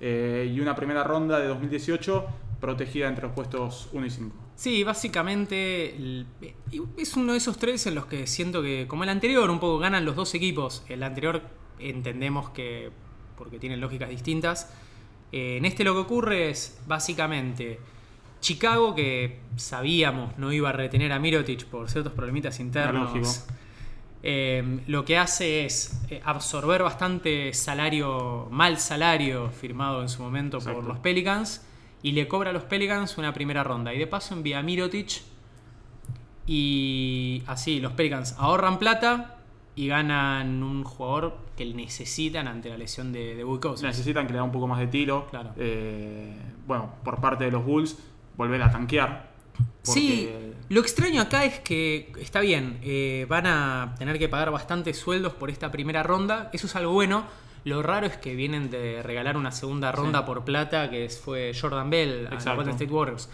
y 0.00 0.60
una 0.60 0.76
primera 0.76 1.02
ronda 1.02 1.40
de 1.40 1.48
2018 1.48 2.26
protegida 2.60 3.08
entre 3.08 3.24
los 3.24 3.32
puestos 3.32 3.88
1 3.92 4.06
y 4.06 4.10
5. 4.10 4.36
Sí, 4.58 4.82
básicamente 4.82 6.24
es 6.96 7.16
uno 7.16 7.30
de 7.30 7.38
esos 7.38 7.58
tres 7.58 7.86
en 7.86 7.94
los 7.94 8.06
que 8.06 8.26
siento 8.26 8.60
que, 8.60 8.86
como 8.88 9.04
el 9.04 9.08
anterior, 9.08 9.48
un 9.50 9.60
poco 9.60 9.78
ganan 9.78 10.04
los 10.04 10.16
dos 10.16 10.34
equipos. 10.34 10.84
El 10.88 11.04
anterior 11.04 11.42
entendemos 11.78 12.50
que, 12.50 12.90
porque 13.36 13.60
tienen 13.60 13.80
lógicas 13.80 14.08
distintas. 14.08 14.68
Eh, 15.30 15.58
en 15.58 15.64
este 15.64 15.84
lo 15.84 15.92
que 15.94 16.00
ocurre 16.00 16.50
es 16.50 16.80
básicamente 16.88 17.78
Chicago, 18.40 18.96
que 18.96 19.38
sabíamos 19.54 20.36
no 20.38 20.52
iba 20.52 20.70
a 20.70 20.72
retener 20.72 21.12
a 21.12 21.20
Mirotic 21.20 21.64
por 21.66 21.88
ciertos 21.88 22.12
problemitas 22.12 22.58
internos. 22.58 23.46
Eh, 24.24 24.80
lo 24.88 25.04
que 25.04 25.18
hace 25.18 25.66
es 25.66 26.02
eh, 26.10 26.20
absorber 26.24 26.82
bastante 26.82 27.54
salario, 27.54 28.48
mal 28.50 28.80
salario 28.80 29.50
firmado 29.50 30.02
en 30.02 30.08
su 30.08 30.20
momento 30.20 30.58
por 30.58 30.82
los 30.82 30.98
Pelicans 30.98 31.62
y 32.02 32.12
le 32.12 32.28
cobra 32.28 32.50
a 32.50 32.52
los 32.52 32.64
Pelicans 32.64 33.18
una 33.18 33.32
primera 33.32 33.64
ronda. 33.64 33.92
Y 33.94 33.98
de 33.98 34.06
paso 34.06 34.34
envía 34.34 34.58
a 34.58 34.62
Mirotic 34.62 35.22
y 36.46 37.42
así 37.46 37.80
los 37.80 37.92
Pelicans 37.92 38.34
ahorran 38.38 38.78
plata 38.78 39.36
y 39.74 39.86
ganan 39.88 40.62
un 40.62 40.82
jugador 40.84 41.36
que 41.56 41.64
necesitan 41.66 42.48
ante 42.48 42.68
la 42.68 42.78
lesión 42.78 43.12
de, 43.12 43.34
de. 43.36 43.44
Necesitan 43.82 44.26
que 44.26 44.32
le 44.32 44.38
da 44.38 44.42
un 44.44 44.52
poco 44.52 44.66
más 44.66 44.78
de 44.80 44.86
tiro. 44.88 45.26
Claro. 45.30 45.50
Eh, 45.56 46.34
bueno, 46.66 46.94
por 47.04 47.20
parte 47.20 47.44
de 47.44 47.50
los 47.50 47.64
Bulls, 47.64 47.96
volver 48.36 48.62
a 48.62 48.70
tanquear. 48.70 49.30
porque- 49.84 50.00
Sí, 50.00 50.30
lo 50.68 50.80
extraño 50.80 51.20
acá 51.22 51.44
es 51.44 51.60
que 51.60 52.12
está 52.20 52.40
bien, 52.40 52.78
eh, 52.82 53.26
van 53.28 53.46
a 53.46 53.94
tener 53.98 54.18
que 54.18 54.28
pagar 54.28 54.50
bastantes 54.50 54.98
sueldos 54.98 55.34
por 55.34 55.50
esta 55.50 55.70
primera 55.70 56.02
ronda, 56.02 56.50
eso 56.52 56.66
es 56.66 56.76
algo 56.76 56.92
bueno. 56.92 57.24
Lo 57.68 57.82
raro 57.82 58.06
es 58.06 58.16
que 58.16 58.34
vienen 58.34 58.70
de 58.70 59.02
regalar 59.02 59.36
una 59.36 59.50
segunda 59.52 59.92
ronda 59.92 60.20
Sí. 60.20 60.26
por 60.26 60.44
plata, 60.44 60.88
que 60.90 61.08
fue 61.10 61.52
Jordan 61.58 61.90
Bell 61.90 62.10
a 62.10 62.22
los 62.30 62.32
Exacto. 62.34 62.56
Golden 62.56 62.74
State 62.74 62.92
Warriors. 62.92 63.28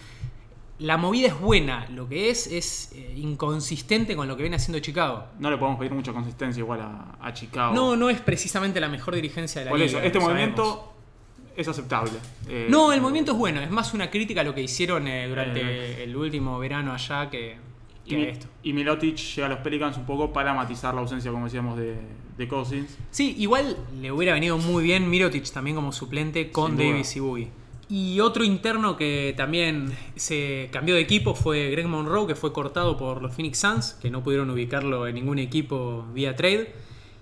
La 0.81 0.97
movida 0.97 1.29
es 1.29 1.39
buena, 1.39 1.87
lo 1.91 2.09
que 2.09 2.31
es 2.31 2.49
es 2.49 2.91
eh, 2.97 3.15
inconsistente 3.17 4.17
con 4.17 4.27
lo 4.27 4.37
que 4.37 4.43
viene 4.43 4.57
haciendo 4.57 4.81
Chicago. 4.81 5.25
No 5.39 5.49
le 5.51 5.57
podemos 5.57 5.79
pedir 5.79 5.93
mucha 5.93 6.13
consistencia 6.13 6.61
igual 6.61 6.81
a, 6.81 7.17
a 7.21 7.33
Chicago. 7.33 7.73
No, 7.75 7.95
no 7.95 8.11
es 8.11 8.21
precisamente 8.21 8.81
la 8.81 8.89
mejor 8.89 9.15
dirigencia 9.15 9.61
de 9.61 9.67
la 9.67 9.71
Por 9.71 9.79
liga. 9.79 9.91
eso, 9.99 10.01
este 10.01 10.19
movimiento 10.19 10.65
sabemos. 10.65 11.55
es 11.57 11.69
aceptable. 11.69 12.13
Eh, 12.49 12.67
No, 12.69 12.93
el 12.93 13.01
movimiento 13.01 13.31
es 13.33 13.39
bueno, 13.39 13.61
es 13.61 13.71
más 13.71 13.95
una 13.95 14.11
crítica 14.11 14.41
a 14.41 14.45
lo 14.45 14.53
que 14.53 14.63
hicieron 14.63 15.07
eh, 15.07 15.29
durante 15.29 15.61
Eh. 15.61 16.03
el 16.03 16.17
último 16.17 16.59
verano 16.59 16.93
allá 16.93 17.31
que 17.31 17.57
Y, 18.07 18.17
Mi- 18.17 18.23
a 18.25 18.29
esto. 18.31 18.47
y 18.63 18.73
Milotic 18.73 19.17
llega 19.17 19.47
a 19.47 19.51
los 19.51 19.59
Pelicans 19.61 19.97
un 19.97 20.05
poco 20.05 20.33
para 20.33 20.53
matizar 20.55 20.95
la 20.95 21.01
ausencia, 21.01 21.31
como 21.31 21.45
decíamos, 21.47 21.79
de, 21.79 21.97
de 22.37 22.49
Cousins. 22.49 22.99
Sí, 23.11 23.35
igual 23.39 23.77
le 24.01 24.13
hubiera 24.13 24.35
venido 24.35 24.59
muy 24.59 24.83
bien 24.85 25.09
Mirotic 25.09 25.51
también 25.51 25.77
como 25.77 25.91
suplente 25.93 26.51
con. 26.51 26.77
Davis 26.77 27.17
y 27.17 27.21
Boogie. 27.21 27.49
Y 27.89 28.21
otro 28.21 28.45
interno 28.45 28.97
que 28.97 29.35
también 29.37 29.93
se 30.17 30.69
cambió 30.73 30.95
de 30.95 31.03
equipo 31.03 31.35
fue 31.35 31.71
Greg 31.71 31.87
Monroe, 31.87 32.27
que 32.27 32.35
fue 32.35 32.53
cortado 32.53 32.97
por 32.97 33.21
los 33.23 33.35
Phoenix 33.35 33.59
Suns, 33.59 33.93
que 34.01 34.11
no 34.11 34.23
pudieron 34.23 34.51
ubicarlo 34.51 35.07
en 35.07 35.15
ningún 35.15 35.39
equipo 35.39 36.05
vía 36.15 36.35
trade, 36.35 36.73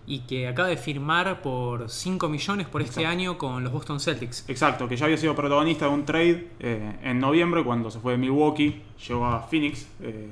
y 0.06 0.20
que 0.20 0.46
acaba 0.48 0.68
de 0.68 0.76
firmar 0.76 1.42
por 1.42 1.88
5 1.90 2.28
millones 2.28 2.66
por 2.68 2.80
este 2.82 3.06
año 3.06 3.38
con 3.38 3.62
los 3.64 3.72
Boston 3.72 3.98
Celtics. 4.00 4.44
Exacto, 4.48 4.88
que 4.88 4.96
ya 4.96 5.04
había 5.06 5.16
sido 5.16 5.34
protagonista 5.34 5.86
de 5.86 5.92
un 5.94 6.04
trade 6.04 6.48
eh, 6.60 6.96
en 7.02 7.18
noviembre 7.20 7.62
cuando 7.64 7.90
se 7.90 7.98
fue 8.00 8.12
de 8.12 8.18
Milwaukee, 8.18 8.82
llegó 9.08 9.26
a 9.26 9.40
Phoenix. 9.42 9.86
eh, 10.00 10.28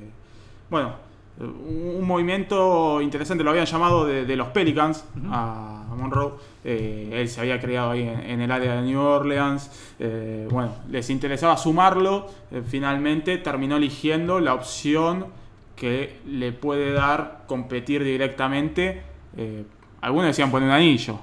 bueno, 0.71 0.95
un, 1.39 2.07
movimiento 2.07 3.01
interesante, 3.01 3.43
lo 3.45 3.51
habían 3.51 3.67
llamado 3.67 4.05
de, 4.07 4.25
de 4.25 4.37
los 4.37 4.49
Pelicans 4.49 5.05
a, 5.31 5.85
a 5.91 5.95
Monroe. 5.95 6.33
eh, 6.65 7.11
él 7.13 7.29
se 7.29 7.41
había 7.41 7.59
creado 7.61 7.91
ahí 7.93 8.03
en, 8.03 8.21
en 8.21 8.41
el 8.41 8.51
área 8.51 8.77
de 8.77 8.83
New 8.83 9.01
Orleans. 9.01 9.71
eh, 9.99 10.47
bueno, 10.51 10.75
les 10.91 11.09
interesaba 11.11 11.57
sumarlo. 11.57 12.27
eh, 12.51 12.63
finalmente 12.67 13.39
terminó 13.39 13.77
eligiendo 13.77 14.41
la 14.41 14.55
opción 14.55 15.27
que 15.77 16.19
le 16.27 16.53
puede 16.53 16.93
dar 16.93 17.45
competir 17.47 18.05
directamente. 18.05 19.03
Algunos 20.01 20.29
decían 20.29 20.51
poner 20.51 20.69
un 20.69 20.75
anillo. 20.75 21.19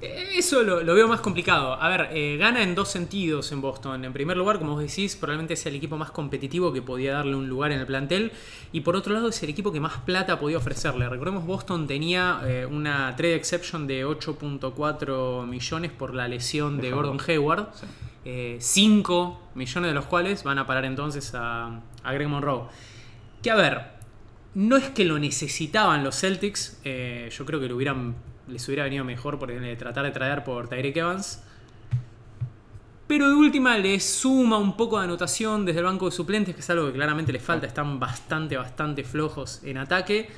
eh, 0.00 0.28
Eso 0.36 0.62
lo, 0.62 0.82
lo 0.82 0.94
veo 0.94 1.06
más 1.06 1.20
complicado. 1.20 1.74
A 1.74 1.88
ver, 1.90 2.08
eh, 2.12 2.36
gana 2.38 2.62
en 2.62 2.74
dos 2.74 2.88
sentidos 2.88 3.52
en 3.52 3.60
Boston. 3.60 4.04
En 4.04 4.12
primer 4.12 4.36
lugar, 4.36 4.58
como 4.58 4.72
vos 4.72 4.80
decís, 4.80 5.16
probablemente 5.16 5.54
sea 5.56 5.70
el 5.70 5.76
equipo 5.76 5.96
más 5.98 6.10
competitivo 6.10 6.72
que 6.72 6.80
podía 6.82 7.12
darle 7.14 7.34
un 7.36 7.48
lugar 7.48 7.70
en 7.72 7.80
el 7.80 7.86
plantel. 7.86 8.32
Y 8.72 8.80
por 8.80 8.96
otro 8.96 9.12
lado, 9.12 9.28
es 9.28 9.42
el 9.42 9.50
equipo 9.50 9.70
que 9.70 9.80
más 9.80 9.98
plata 9.98 10.38
podía 10.38 10.56
ofrecerle. 10.56 11.08
Recordemos, 11.08 11.44
Boston 11.44 11.86
tenía 11.86 12.40
eh, 12.44 12.66
una 12.66 13.14
trade 13.16 13.34
exception 13.34 13.86
de 13.86 14.06
8.4 14.06 15.46
millones 15.46 15.90
por 15.92 16.14
la 16.14 16.26
lesión 16.28 16.76
de 16.78 16.84
De 16.88 16.92
Gordon 16.92 17.18
Hayward. 17.26 17.68
Sí. 17.74 17.86
Eh, 18.24 18.56
5 18.60 19.40
millones 19.54 19.90
de 19.90 19.94
los 19.94 20.04
cuales 20.06 20.42
van 20.44 20.58
a 20.58 20.66
parar 20.66 20.84
entonces 20.84 21.34
a, 21.34 21.80
a 22.02 22.12
Greg 22.12 22.28
Monroe. 22.28 22.64
Que 23.42 23.50
a 23.50 23.54
ver, 23.56 23.99
no 24.54 24.76
es 24.76 24.90
que 24.90 25.04
lo 25.04 25.18
necesitaban 25.18 26.02
los 26.02 26.18
Celtics. 26.18 26.80
eh, 26.84 27.30
yo 27.32 27.44
creo 27.44 27.60
que 27.60 27.68
lo 27.68 27.76
hubieran, 27.76 28.14
les 28.48 28.66
hubiera 28.68 28.84
venido 28.84 29.04
mejor 29.04 29.38
por 29.38 29.52
tratar 29.78 30.04
de 30.04 30.10
traer 30.10 30.44
por 30.44 30.68
Tyreek 30.68 30.96
Evans. 30.96 31.42
Pero 33.06 33.28
de 33.28 33.34
última 33.34 33.76
les 33.76 34.04
suma 34.04 34.58
un 34.58 34.76
poco 34.76 34.98
de 34.98 35.04
anotación 35.04 35.64
desde 35.64 35.80
el 35.80 35.86
banco 35.86 36.06
de 36.06 36.12
suplentes, 36.12 36.54
que 36.54 36.60
es 36.60 36.70
algo 36.70 36.86
que 36.86 36.92
claramente 36.92 37.32
les 37.32 37.42
falta. 37.42 37.66
Están 37.66 37.98
bastante, 37.98 38.56
bastante 38.56 39.02
flojos 39.02 39.62
en 39.64 39.78
ataque. 39.78 40.28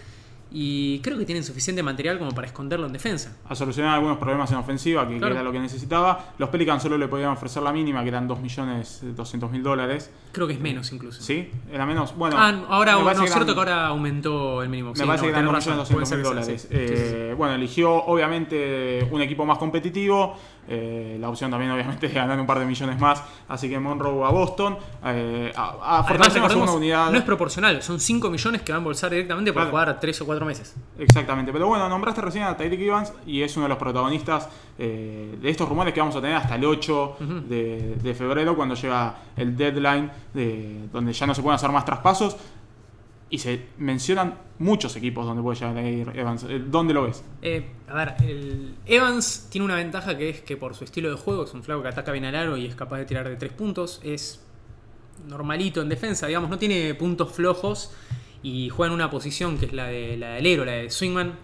Y 0.54 1.00
creo 1.00 1.16
que 1.18 1.24
tienen 1.24 1.42
suficiente 1.44 1.82
material 1.82 2.18
como 2.18 2.32
para 2.32 2.46
esconderlo 2.46 2.86
en 2.86 2.92
defensa. 2.92 3.36
a 3.48 3.54
solucionar 3.54 3.94
algunos 3.94 4.18
problemas 4.18 4.50
en 4.52 4.58
ofensiva, 4.58 5.08
que, 5.08 5.16
Claro. 5.18 5.34
era 5.34 5.42
lo 5.42 5.50
que 5.52 5.58
necesitaba. 5.60 6.32
Los 6.38 6.48
Pelicans 6.50 6.82
solo 6.82 6.98
le 6.98 7.08
podían 7.08 7.30
ofrecer 7.30 7.62
la 7.62 7.72
mínima, 7.72 8.02
que 8.02 8.08
eran 8.08 8.28
2.200.000 8.28 9.62
dólares. 9.62 10.10
Creo 10.32 10.46
que 10.46 10.54
es 10.54 10.60
menos 10.60 10.92
incluso. 10.92 11.22
¿Sí? 11.22 11.50
Era 11.70 11.86
menos. 11.86 12.14
Bueno, 12.16 12.36
ah, 12.38 12.64
ahora, 12.68 12.96
me 12.98 13.02
no, 13.14 13.24
es 13.24 13.32
cierto 13.32 13.54
que 13.54 13.58
ahora 13.60 13.86
aumentó 13.86 14.62
el 14.62 14.68
mínimo. 14.68 14.90
Me 14.90 14.96
Sí, 14.96 15.02
parece 15.06 15.26
no, 15.26 15.32
que 15.32 15.38
eran 15.38 15.46
tenés 15.50 15.66
razón, 15.66 15.94
puede 15.94 16.06
ser 16.06 16.18
2.200.000 16.18 16.20
que 16.20 16.24
sea 16.24 16.28
dólares. 16.30 16.62
Sí, 16.62 16.68
sí. 16.68 16.74
Eh, 16.78 17.34
Bueno, 17.36 17.54
eligió 17.54 17.92
obviamente 17.92 19.06
un 19.10 19.20
equipo 19.22 19.44
más 19.44 19.58
competitivo. 19.58 20.36
eh, 20.68 21.16
la 21.20 21.28
opción 21.28 21.50
también, 21.50 21.72
obviamente, 21.72 22.06
de 22.06 22.14
ganar 22.14 22.38
un 22.38 22.46
par 22.46 22.58
de 22.60 22.64
millones 22.64 22.98
más. 23.00 23.20
Así 23.48 23.68
que 23.68 23.80
Monroe 23.80 24.24
a 24.24 24.30
Boston. 24.30 24.78
eh, 25.04 25.52
a, 25.56 25.98
a 25.98 25.98
Además, 26.08 26.32
segunda 26.32 26.72
unidad. 26.72 27.10
no 27.10 27.18
es 27.18 27.24
proporcional, 27.24 27.82
son 27.82 27.98
5 27.98 28.30
millones 28.30 28.62
que 28.62 28.70
van 28.70 28.76
a 28.76 28.80
embolsar 28.82 29.10
directamente 29.10 29.52
Claro. 29.52 29.70
jugar 29.70 29.98
3 30.00 30.20
o 30.20 30.24
4 30.26 30.41
meses. 30.46 30.74
Exactamente, 30.98 31.52
pero 31.52 31.66
bueno, 31.68 31.88
nombraste 31.88 32.20
recién 32.20 32.44
a 32.44 32.56
Tyreek 32.56 32.80
Evans 32.80 33.12
y 33.26 33.42
es 33.42 33.56
uno 33.56 33.64
de 33.64 33.68
los 33.70 33.78
protagonistas 33.78 34.48
eh, 34.78 35.36
de 35.40 35.50
estos 35.50 35.68
rumores 35.68 35.92
que 35.94 36.00
vamos 36.00 36.16
a 36.16 36.20
tener 36.20 36.36
hasta 36.36 36.54
el 36.56 36.64
8 36.64 37.16
Ujú. 37.20 37.40
de, 37.48 37.96
de 38.02 38.14
febrero, 38.14 38.56
cuando 38.56 38.74
llega 38.74 39.14
el 39.36 39.56
deadline, 39.56 40.10
de, 40.34 40.88
donde 40.92 41.12
ya 41.12 41.26
no 41.26 41.34
se 41.34 41.42
pueden 41.42 41.56
hacer 41.56 41.70
más 41.70 41.84
traspasos. 41.84 42.36
Y 43.30 43.38
se 43.38 43.64
mencionan 43.78 44.34
muchos 44.58 44.94
equipos 44.96 45.24
donde 45.24 45.42
puede 45.42 45.58
llegar 45.58 45.76
a 45.78 45.88
ir 45.88 46.10
Evans. 46.14 46.44
Eh, 46.46 46.62
¿Dónde 46.66 46.92
lo 46.92 47.04
ves? 47.04 47.24
Eh, 47.40 47.66
a 47.88 47.94
ver, 47.94 48.14
el 48.20 48.74
Evans 48.84 49.48
tiene 49.50 49.64
una 49.64 49.76
ventaja 49.76 50.18
que 50.18 50.28
es 50.28 50.42
que 50.42 50.58
por 50.58 50.74
su 50.74 50.84
estilo 50.84 51.08
de 51.08 51.16
juego 51.16 51.44
es 51.44 51.54
un 51.54 51.62
flaco 51.62 51.80
que 51.82 51.88
ataca 51.88 52.12
bien 52.12 52.26
al 52.26 52.34
aro 52.34 52.58
y 52.58 52.66
es 52.66 52.74
capaz 52.74 52.98
de 52.98 53.06
tirar 53.06 53.26
de 53.26 53.36
3 53.36 53.52
puntos. 53.54 54.00
Es 54.04 54.44
normalito 55.26 55.80
en 55.80 55.88
defensa, 55.88 56.26
digamos, 56.26 56.50
no 56.50 56.58
tiene 56.58 56.92
puntos 56.94 57.32
flojos 57.32 57.92
y 58.42 58.68
juega 58.68 58.88
en 58.92 58.94
una 58.94 59.10
posición 59.10 59.58
que 59.58 59.66
es 59.66 59.72
la, 59.72 59.86
de, 59.86 60.16
la 60.16 60.30
del 60.34 60.46
héroe, 60.46 60.66
la 60.66 60.72
de 60.72 60.90
Swingman, 60.90 61.34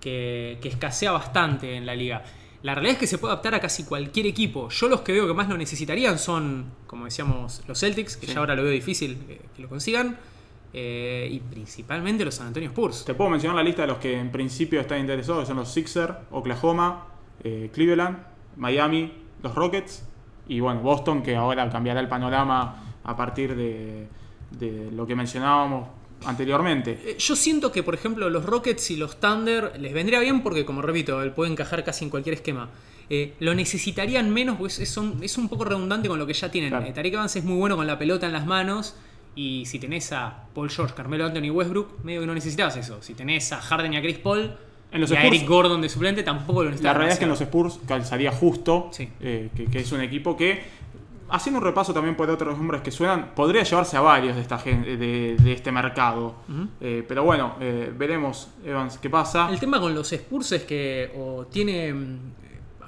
que, 0.00 0.58
que 0.60 0.68
escasea 0.68 1.12
bastante 1.12 1.76
en 1.76 1.86
la 1.86 1.94
liga. 1.94 2.22
La 2.62 2.74
realidad 2.74 2.94
es 2.94 2.98
que 3.00 3.06
se 3.06 3.18
puede 3.18 3.32
adaptar 3.32 3.54
a 3.54 3.60
casi 3.60 3.84
cualquier 3.84 4.26
equipo. 4.26 4.68
Yo 4.70 4.88
los 4.88 5.02
que 5.02 5.12
veo 5.12 5.26
que 5.26 5.34
más 5.34 5.48
lo 5.48 5.56
necesitarían 5.56 6.18
son, 6.18 6.66
como 6.86 7.04
decíamos, 7.04 7.62
los 7.68 7.78
Celtics, 7.78 8.16
que 8.16 8.26
Sí. 8.26 8.32
ya 8.32 8.40
ahora 8.40 8.54
lo 8.54 8.62
veo 8.62 8.72
difícil 8.72 9.18
eh, 9.28 9.40
que 9.54 9.62
lo 9.62 9.68
consigan, 9.68 10.16
eh, 10.72 11.28
y 11.30 11.38
principalmente 11.40 12.24
los 12.24 12.34
San 12.34 12.48
Antonio 12.48 12.68
Spurs. 12.70 13.04
Te 13.04 13.14
puedo 13.14 13.30
mencionar 13.30 13.56
la 13.56 13.62
lista 13.62 13.82
de 13.82 13.88
los 13.88 13.98
que 13.98 14.18
en 14.18 14.30
principio 14.32 14.80
están 14.80 14.98
interesados, 15.00 15.42
que 15.42 15.46
son 15.46 15.56
los 15.56 15.68
Sixers, 15.72 16.14
Oklahoma, 16.30 17.06
eh, 17.44 17.70
Cleveland, 17.72 18.18
Miami, 18.56 19.12
los 19.42 19.54
Rockets 19.54 20.04
y 20.48 20.60
bueno, 20.60 20.80
Boston, 20.80 21.22
que 21.22 21.36
ahora 21.36 21.68
cambiará 21.70 22.00
el 22.00 22.08
panorama 22.08 22.94
a 23.04 23.16
partir 23.16 23.54
de, 23.54 24.08
de 24.50 24.90
lo 24.92 25.06
que 25.06 25.14
mencionábamos 25.14 25.88
anteriormente. 26.24 26.98
Eh, 27.04 27.16
Yo 27.18 27.36
siento 27.36 27.70
que, 27.72 27.82
por 27.82 27.94
ejemplo, 27.94 28.28
los 28.30 28.44
Rockets 28.44 28.90
y 28.90 28.96
los 28.96 29.20
Thunder 29.20 29.72
les 29.78 29.92
vendría 29.92 30.20
bien 30.20 30.42
porque, 30.42 30.64
como 30.64 30.82
repito, 30.82 31.22
él 31.22 31.32
puede 31.32 31.50
encajar 31.52 31.84
casi 31.84 32.04
en 32.04 32.10
cualquier 32.10 32.34
esquema. 32.34 32.68
Eh, 33.08 33.34
lo 33.38 33.54
necesitarían 33.54 34.30
menos 34.30 34.56
porque 34.56 34.82
es, 34.82 34.96
un, 34.96 35.22
es 35.22 35.38
un 35.38 35.48
poco 35.48 35.64
redundante 35.64 36.08
con 36.08 36.18
lo 36.18 36.26
que 36.26 36.32
ya 36.32 36.50
tienen. 36.50 36.70
Claro. 36.70 36.86
Eh, 36.86 36.92
Tariq 36.92 37.14
Evans 37.14 37.36
es 37.36 37.44
muy 37.44 37.56
bueno 37.56 37.76
con 37.76 37.86
la 37.86 37.98
pelota 37.98 38.26
en 38.26 38.32
las 38.32 38.46
manos. 38.46 38.96
Y 39.38 39.66
si 39.66 39.78
tenés 39.78 40.12
a 40.12 40.44
Paul 40.54 40.70
George, 40.70 40.94
Carmelo 40.94 41.26
Anthony 41.26 41.44
y 41.44 41.50
Westbrook, 41.50 42.02
medio 42.02 42.22
que 42.22 42.26
no 42.26 42.34
necesitabas 42.34 42.74
eso. 42.76 43.02
Si 43.02 43.12
tenés 43.14 43.52
a 43.52 43.60
Harden 43.60 43.92
y 43.92 43.96
a 43.98 44.00
Chris 44.00 44.16
Paul 44.18 44.56
En 44.90 45.00
los 45.00 45.10
y 45.10 45.14
a 45.14 45.18
Spurs- 45.20 45.26
Eric 45.36 45.46
Gordon 45.48 45.82
de 45.82 45.88
suplente, 45.90 46.22
tampoco 46.22 46.60
lo 46.60 46.64
La 46.64 46.70
necesitabas. 46.70 46.96
realidad 46.96 47.12
es 47.12 47.18
que 47.18 47.24
en 47.24 47.30
los 47.30 47.40
Spurs 47.42 47.78
calzaría 47.86 48.32
justo, 48.32 48.88
Sí. 48.92 49.08
eh, 49.20 49.50
que, 49.54 49.66
que 49.66 49.80
es 49.80 49.92
un 49.92 50.00
equipo 50.00 50.36
que, 50.38 50.62
haciendo 51.30 51.58
un 51.60 51.64
repaso 51.64 51.92
también 51.94 52.16
por 52.16 52.28
otros 52.30 52.56
nombres 52.56 52.82
que 52.82 52.90
suenan, 52.90 53.32
podría 53.34 53.62
llevarse 53.62 53.96
a 53.96 54.00
varios 54.00 54.36
de, 54.36 54.42
esta 54.42 54.58
gen- 54.58 54.82
de, 54.84 55.36
de 55.38 55.52
este 55.52 55.72
mercado. 55.72 56.34
Eh, 56.80 57.04
pero 57.06 57.24
bueno, 57.24 57.56
eh, 57.60 57.92
veremos, 57.96 58.48
Evans, 58.64 58.98
qué 58.98 59.10
pasa. 59.10 59.48
El 59.50 59.58
tema 59.60 59.80
con 59.80 59.94
los 59.94 60.12
Spurs 60.12 60.52
es 60.52 60.64
que 60.64 61.12
o 61.16 61.46
tiene, 61.46 61.92
mm, 61.92 62.18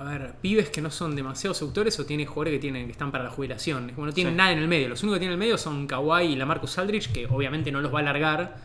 a 0.00 0.04
ver, 0.04 0.34
pibes 0.40 0.70
que 0.70 0.80
no 0.80 0.90
son 0.90 1.16
demasiado 1.16 1.54
seductores 1.54 1.98
o 1.98 2.06
tiene 2.06 2.24
jugadores 2.26 2.52
que 2.54 2.58
tienen 2.60 2.86
que 2.86 2.92
están 2.92 3.10
para 3.10 3.24
la 3.24 3.30
jubilación. 3.30 3.90
Es 3.90 3.94
como 3.94 4.06
no 4.06 4.12
tienen 4.12 4.34
Sí. 4.34 4.36
nada 4.38 4.52
en 4.52 4.58
el 4.58 4.68
medio. 4.68 4.88
Los 4.88 5.02
únicos 5.02 5.16
que 5.16 5.20
tienen 5.20 5.32
en 5.36 5.42
el 5.42 5.46
medio 5.46 5.58
son 5.58 5.86
Kawhi 5.86 6.24
y 6.26 6.36
la 6.36 6.46
Marcus 6.46 6.76
que 7.12 7.26
obviamente 7.30 7.72
no 7.72 7.80
los 7.80 7.92
va 7.94 7.98
a 8.00 8.02
largar 8.02 8.56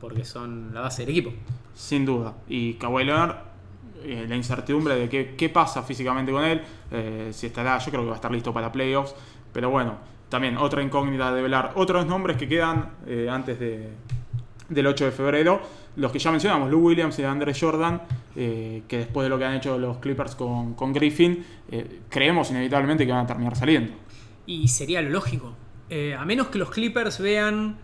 porque 0.00 0.24
son 0.24 0.74
la 0.74 0.80
base 0.82 1.02
del 1.06 1.10
equipo. 1.16 1.32
Sin 1.74 2.04
duda. 2.04 2.34
Y 2.48 2.74
Kawhi 2.74 3.04
Leonard, 3.04 3.36
eh, 4.04 4.26
la 4.28 4.36
incertidumbre 4.36 4.96
de 4.96 5.08
qué, 5.08 5.34
qué 5.36 5.48
pasa 5.48 5.82
físicamente 5.82 6.32
con 6.32 6.44
él, 6.44 6.62
eh, 6.90 7.30
si 7.32 7.46
estará, 7.46 7.78
yo 7.78 7.90
creo 7.90 8.02
que 8.02 8.08
va 8.08 8.14
a 8.14 8.16
estar 8.16 8.30
listo 8.30 8.52
para 8.52 8.70
playoffs. 8.70 9.14
Pero 9.52 9.70
bueno, 9.70 9.96
también 10.28 10.56
otra 10.56 10.82
incógnita 10.82 11.32
de 11.34 11.42
velar. 11.42 11.72
Otros 11.76 12.06
nombres 12.06 12.36
que 12.36 12.48
quedan 12.48 12.90
eh, 13.06 13.28
antes 13.30 13.58
de, 13.58 13.90
del 14.68 14.86
8 14.86 15.06
de 15.06 15.12
febrero, 15.12 15.60
los 15.96 16.10
que 16.10 16.18
ya 16.18 16.30
mencionamos, 16.30 16.70
Lou 16.70 16.80
Williams 16.80 17.18
y 17.18 17.24
Andre 17.24 17.52
Jordan, 17.58 18.02
que 18.34 18.84
después 18.88 19.26
de 19.26 19.28
lo 19.28 19.38
que 19.38 19.44
han 19.44 19.54
hecho 19.54 19.76
los 19.76 19.98
Clippers 19.98 20.34
con, 20.34 20.72
con 20.72 20.94
Griffin, 20.94 21.44
creemos 22.08 22.50
inevitablemente 22.50 23.04
que 23.04 23.12
van 23.12 23.24
a 23.24 23.26
terminar 23.26 23.54
saliendo. 23.56 23.92
Y 24.46 24.68
sería 24.68 25.02
lo 25.02 25.10
lógico. 25.10 25.54
A 26.18 26.24
menos 26.24 26.46
que 26.46 26.58
los 26.58 26.70
Clippers 26.70 27.20
vean 27.20 27.76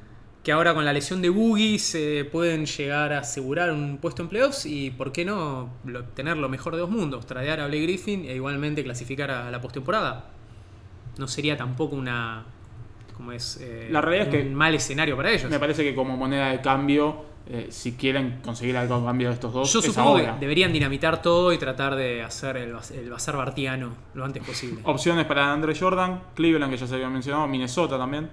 que 0.42 0.52
ahora 0.52 0.74
con 0.74 0.84
la 0.84 0.92
lesión 0.92 1.20
de 1.20 1.30
Boogie 1.30 1.78
se 1.78 2.24
pueden 2.24 2.66
llegar 2.66 3.12
a 3.12 3.20
asegurar 3.20 3.72
un 3.72 3.98
puesto 3.98 4.22
en 4.22 4.28
playoffs 4.28 4.66
y 4.66 4.90
por 4.90 5.12
qué 5.12 5.24
no 5.24 5.74
tener 6.14 6.36
lo 6.36 6.48
mejor 6.48 6.74
de 6.74 6.80
dos 6.80 6.90
mundos, 6.90 7.26
tradear 7.26 7.60
a 7.60 7.66
Blake 7.66 7.82
Griffin 7.82 8.24
e 8.24 8.34
igualmente 8.34 8.82
clasificar 8.84 9.30
a 9.30 9.50
la 9.50 9.60
postemporada. 9.60 10.30
No 11.18 11.26
sería 11.28 11.56
tampoco 11.56 11.96
una 11.96 12.46
como 13.18 13.32
es 13.32 13.58
eh, 13.60 13.88
La 13.90 14.00
realidad 14.00 14.34
es 14.34 14.46
un 14.46 14.54
mal 14.54 14.74
escenario 14.74 15.14
para 15.16 15.30
ellos. 15.30 15.50
Me 15.50 15.58
parece 15.58 15.84
que 15.84 15.94
como 15.94 16.16
moneda 16.16 16.48
de 16.50 16.60
cambio, 16.62 17.26
eh, 17.50 17.66
si 17.70 17.92
quieren 17.92 18.38
conseguir 18.42 18.76
algo 18.76 18.94
a 18.94 19.04
cambio 19.04 19.28
de 19.28 19.34
estos 19.34 19.52
dos, 19.52 19.70
Yo 19.72 19.80
es 19.80 19.84
supongo 19.86 20.10
ahora. 20.10 20.34
que 20.34 20.40
deberían 20.40 20.72
dinamitar 20.72 21.20
todo 21.20 21.52
y 21.52 21.58
tratar 21.58 21.96
de 21.96 22.22
hacer 22.22 22.56
el, 22.56 22.74
el 22.94 23.10
bazar 23.10 23.36
bartiano 23.36 23.90
lo 24.14 24.24
antes 24.24 24.42
posible. 24.42 24.80
Opciones 24.84 25.26
para 25.26 25.52
Andre 25.52 25.74
Jordan, 25.78 26.20
Cleveland, 26.34 26.72
que 26.72 26.78
ya 26.78 26.86
se 26.86 26.94
había 26.94 27.10
mencionado, 27.10 27.46
Minnesota 27.48 27.98
también. 27.98 28.30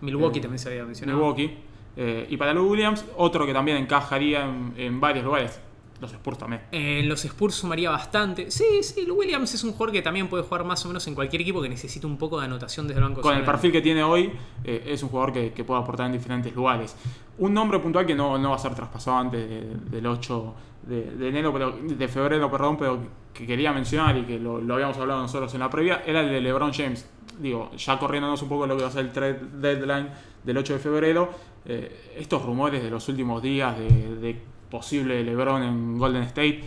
Milwaukee 0.00 0.38
Eh, 0.38 0.42
también 0.42 0.58
se 0.58 0.68
había 0.70 0.84
mencionado. 0.84 1.18
Milwaukee. 1.18 1.58
Eh, 1.98 2.26
y 2.28 2.36
para 2.36 2.52
Lou 2.52 2.70
Williams, 2.70 3.04
otro 3.16 3.46
que 3.46 3.52
también 3.52 3.78
encajaría 3.78 4.44
en, 4.44 4.74
en 4.76 5.00
varios 5.00 5.24
lugares. 5.24 5.60
Los 6.00 6.12
Spurs 6.12 6.38
también. 6.38 6.62
En 6.72 7.08
los 7.08 7.24
Spurs 7.24 7.54
sumaría 7.54 7.90
bastante. 7.90 8.50
Sí, 8.50 8.82
sí, 8.82 9.10
Williams 9.10 9.54
es 9.54 9.64
un 9.64 9.72
jugador 9.72 9.92
que 9.92 10.02
también 10.02 10.28
puede 10.28 10.42
jugar 10.42 10.64
más 10.64 10.84
o 10.84 10.88
menos 10.88 11.06
en 11.06 11.14
cualquier 11.14 11.42
equipo 11.42 11.62
que 11.62 11.68
necesite 11.68 12.06
un 12.06 12.18
poco 12.18 12.38
de 12.38 12.46
anotación 12.46 12.86
desde 12.86 13.00
el 13.00 13.04
banco. 13.04 13.20
Con 13.20 13.36
el 13.36 13.44
perfil 13.44 13.72
que 13.72 13.80
tiene 13.80 14.02
hoy, 14.02 14.32
eh, 14.64 14.84
es 14.86 15.02
un 15.02 15.08
jugador 15.08 15.32
que, 15.32 15.52
que, 15.52 15.64
puede 15.64 15.80
aportar 15.80 16.06
en 16.06 16.12
diferentes 16.12 16.54
lugares. 16.54 16.96
Un 17.38 17.54
nombre 17.54 17.78
puntual 17.78 18.06
que 18.06 18.14
no, 18.14 18.38
no 18.38 18.50
va 18.50 18.56
a 18.56 18.58
ser 18.58 18.74
traspasado 18.74 19.16
antes 19.16 19.90
del 19.90 20.06
8 20.06 20.54
de, 20.86 21.28
enero, 21.28 21.52
pero, 21.52 21.72
de 21.72 22.08
febrero, 22.08 22.50
perdón, 22.50 22.76
pero 22.78 22.98
que 23.34 23.46
quería 23.46 23.72
mencionar 23.72 24.16
y 24.16 24.24
que 24.24 24.38
lo, 24.38 24.60
lo, 24.60 24.74
habíamos 24.74 24.96
hablado 24.98 25.20
nosotros 25.20 25.52
en 25.54 25.60
la 25.60 25.68
previa, 25.68 26.02
era 26.06 26.20
el 26.20 26.30
de 26.30 26.40
LeBron 26.40 26.72
James. 26.72 27.08
Digo, 27.38 27.70
ya 27.76 27.98
corriéndonos 27.98 28.40
un 28.42 28.48
poco 28.48 28.66
lo 28.66 28.76
que 28.76 28.82
va 28.82 28.88
a 28.88 28.92
ser 28.92 29.06
el 29.06 29.12
trade 29.12 29.40
deadline 29.60 30.08
del 30.42 30.56
8 30.56 30.74
de 30.74 30.78
febrero, 30.78 31.30
eh, 31.64 32.14
estos 32.16 32.42
rumores 32.42 32.82
de 32.82 32.88
los 32.88 33.06
últimos 33.08 33.42
días 33.42 33.76
de, 33.76 34.16
de 34.16 34.42
posible 34.70 35.22
LeBron 35.22 35.62
en 35.62 35.98
Golden 35.98 36.22
State 36.24 36.64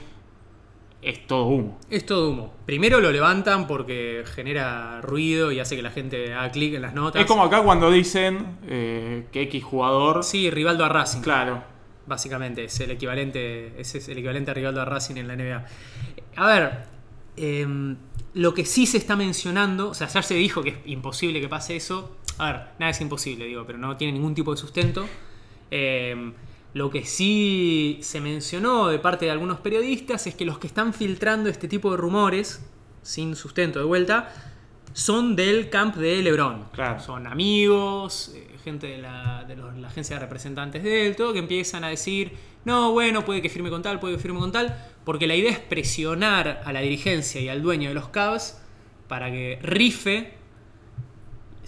es 1.02 1.28
todo 1.28 1.46
humo. 1.46 1.80
Es 1.90 2.06
todo 2.06 2.30
humo. 2.30 2.54
Primero 2.66 3.00
lo 3.00 3.12
levantan 3.12 3.68
porque 3.68 4.24
genera 4.26 5.00
ruido 5.02 5.52
y 5.52 5.60
hace 5.60 5.76
que 5.76 5.82
la 5.82 5.92
gente 5.92 6.34
haga 6.34 6.52
clic 6.52 6.74
en 6.74 6.82
las 6.82 6.94
notas. 6.94 7.22
Es 7.22 7.28
como 7.28 7.44
acá 7.44 7.62
cuando 7.64 7.90
dicen 7.90 8.58
eh, 8.68 9.28
que 9.32 9.44
X 9.44 9.64
jugador. 9.64 10.24
Sí, 10.24 10.50
Rivaldo 10.50 10.84
a 10.84 10.90
Racing. 10.90 11.22
Claro. 11.22 11.64
Básicamente, 12.06 12.66
es 12.66 12.80
el 12.82 12.92
equivalente. 12.92 13.80
Ese 13.80 14.00
es 14.00 14.10
el 14.10 14.18
equivalente 14.18 14.52
a 14.52 14.54
Rivaldo 14.54 14.82
a 14.82 14.86
Racing 14.86 15.16
en 15.16 15.28
la 15.28 15.36
NBA. 15.36 15.66
A 16.36 16.48
ver. 16.48 17.00
Em, 17.38 17.96
lo 18.34 18.54
que 18.54 18.66
sí 18.66 18.86
se 18.86 18.98
está 18.98 19.16
mencionando, 19.16 19.90
o 19.90 19.94
sea, 19.94 20.08
ya 20.08 20.22
se 20.22 20.36
dijo 20.36 20.62
que 20.62 20.70
es 20.70 20.78
imposible 20.86 21.40
que 21.40 21.48
pase 21.48 21.78
eso. 21.78 22.18
A 22.38 22.52
ver, 22.52 22.62
nada 22.78 22.92
es 22.92 23.00
imposible, 23.00 23.46
digo, 23.46 23.64
pero 23.66 23.78
no 23.78 23.96
tiene 23.96 24.14
ningún 24.14 24.36
tipo 24.36 24.52
de 24.52 24.58
sustento. 24.58 25.06
Eh, 25.72 26.34
lo 26.74 26.90
que 26.90 27.06
sí 27.06 28.00
se 28.02 28.22
mencionó 28.22 28.88
de 28.88 29.00
parte 29.00 29.26
de 29.26 29.32
algunos 29.32 29.60
periodistas 29.60 30.28
es 30.28 30.36
que 30.36 30.46
los 30.46 30.60
que 30.60 30.68
están 30.68 30.94
filtrando 30.94 31.50
este 31.50 31.68
tipo 31.68 31.92
de 31.92 31.98
rumores, 31.98 32.64
sin 33.02 33.36
sustento 33.36 33.80
de 33.80 33.86
vuelta, 33.86 34.32
son 34.94 35.36
del 35.36 35.70
camp 35.70 35.96
de 35.96 36.22
LeBron. 36.22 36.66
Son 37.04 37.26
amigos, 37.26 38.34
eh, 38.36 38.58
gente 38.64 38.88
de, 38.88 38.98
la, 39.00 39.46
agencia 39.86 40.18
de 40.18 40.20
representantes 40.22 40.84
de 40.84 41.08
él, 41.08 41.16
todo 41.16 41.34
que 41.34 41.40
empiezan 41.40 41.84
a 41.84 41.90
decir, 41.90 42.34
no, 42.66 42.92
bueno, 42.92 43.26
puede 43.26 43.42
que 43.42 43.50
firme 43.50 43.70
con 43.70 43.82
tal, 43.82 44.00
puede 44.00 44.16
que 44.16 44.22
firme 44.22 44.40
con 44.40 44.52
tal, 44.52 44.76
porque 45.06 45.26
la 45.26 45.36
idea 45.36 45.52
es 45.52 45.60
presionar 45.60 46.62
a 46.66 46.74
la 46.74 46.82
dirigencia 46.82 47.42
y 47.42 47.50
al 47.50 47.62
dueño 47.62 47.90
de 47.90 47.96
los 47.96 48.10
Cavs 48.10 48.62
para 49.08 49.32
que 49.32 49.60
rife 49.64 50.39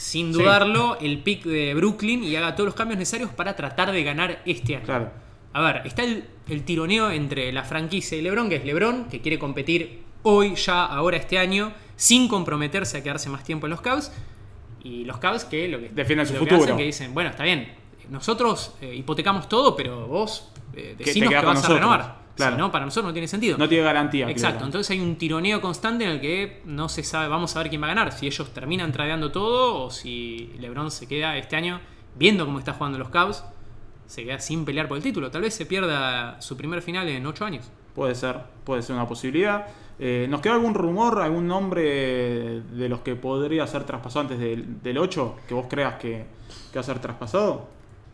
sin 0.01 0.31
dudarlo, 0.31 0.97
el 0.99 1.19
pick 1.19 1.43
de 1.43 1.75
Brooklyn 1.75 2.23
y 2.23 2.35
haga 2.35 2.55
todos 2.55 2.65
los 2.65 2.73
cambios 2.73 2.97
necesarios 2.97 3.29
para 3.29 3.55
tratar 3.55 3.91
de 3.91 4.03
ganar 4.03 4.41
este 4.47 4.75
año. 4.75 4.85
Claro. 4.85 5.11
A 5.53 5.61
ver, 5.61 5.83
está 5.85 6.03
el, 6.03 6.25
tironeo 6.65 7.11
entre 7.11 7.51
la 7.53 7.63
franquicia 7.63 8.17
y 8.17 8.21
LeBron, 8.23 8.49
que 8.49 8.55
es 8.55 8.65
LeBron, 8.65 9.05
que 9.09 9.21
quiere 9.21 9.37
competir 9.37 10.01
hoy, 10.23 10.55
ya, 10.55 10.85
ahora, 10.85 11.17
este 11.17 11.37
año, 11.37 11.71
sin 11.95 12.27
comprometerse 12.27 12.97
a 12.97 13.03
quedarse 13.03 13.29
más 13.29 13.43
tiempo 13.43 13.67
en 13.67 13.71
los 13.71 13.81
Cavs. 13.81 14.11
Y 14.83 15.05
los 15.05 15.19
Cavs 15.19 15.45
que 15.45 15.67
lo 15.67 15.79
que 15.79 15.89
defienden 15.89 16.25
su 16.25 16.33
futuro. 16.33 16.65
Que, 16.65 16.77
que 16.77 16.83
dicen, 16.83 17.13
bueno, 17.13 17.29
está 17.29 17.43
bien, 17.43 17.71
nosotros 18.09 18.73
eh, 18.81 18.95
hipotecamos 18.95 19.47
todo, 19.47 19.75
pero 19.75 20.07
vos 20.07 20.49
eh, 20.73 20.95
decimos 20.97 21.29
que, 21.29 21.45
vas 21.45 21.63
a 21.63 21.73
renovar. 21.75 22.20
Claro. 22.35 22.57
no, 22.57 22.71
para 22.71 22.85
nosotros 22.85 23.09
no 23.09 23.13
tiene 23.13 23.27
sentido. 23.27 23.57
No 23.57 23.67
tiene 23.67 23.83
garantía. 23.83 24.29
Exacto. 24.29 24.65
Entonces 24.65 24.89
hay 24.91 24.99
un 24.99 25.15
tironeo 25.15 25.61
constante 25.61 26.05
en 26.05 26.11
el 26.11 26.21
que 26.21 26.61
no 26.65 26.89
se 26.89 27.03
sabe, 27.03 27.27
vamos 27.27 27.55
a 27.55 27.59
ver 27.59 27.69
quién 27.69 27.81
va 27.81 27.87
a 27.87 27.89
ganar. 27.89 28.11
Si 28.11 28.27
ellos 28.27 28.53
terminan 28.53 28.91
tradeando 28.91 29.31
todo 29.31 29.85
o 29.85 29.91
si 29.91 30.51
LeBron 30.59 30.91
se 30.91 31.07
queda 31.07 31.37
este 31.37 31.55
año 31.55 31.81
viendo 32.15 32.45
cómo 32.45 32.59
está 32.59 32.73
jugando 32.73 32.97
los 32.97 33.09
Cavs, 33.09 33.43
se 34.05 34.23
queda 34.23 34.39
sin 34.39 34.65
pelear 34.65 34.87
por 34.87 34.97
el 34.97 35.03
título. 35.03 35.31
Tal 35.31 35.41
vez 35.41 35.53
se 35.53 35.65
pierda 35.65 36.41
su 36.41 36.57
primer 36.57 36.81
final 36.81 37.07
en 37.07 37.25
ocho 37.25 37.45
años. 37.45 37.69
Puede 37.95 38.15
ser, 38.15 38.37
puede 38.63 38.81
ser 38.81 38.95
una 38.95 39.07
posibilidad. 39.07 39.67
Eh, 39.99 40.25
¿Nos 40.29 40.41
queda 40.41 40.55
algún 40.55 40.73
rumor, 40.73 41.21
algún 41.21 41.47
nombre 41.47 42.61
de 42.61 42.89
los 42.89 43.01
que 43.01 43.15
podría 43.15 43.67
ser 43.67 43.83
traspasado 43.83 44.21
antes 44.21 44.39
del, 44.39 44.81
del 44.81 44.97
8 44.97 45.35
que 45.47 45.53
vos 45.53 45.67
creas 45.69 45.95
que, 45.95 46.25
que 46.71 46.75
va 46.75 46.81
a 46.81 46.83
ser 46.83 46.99
traspasado? 46.99 47.67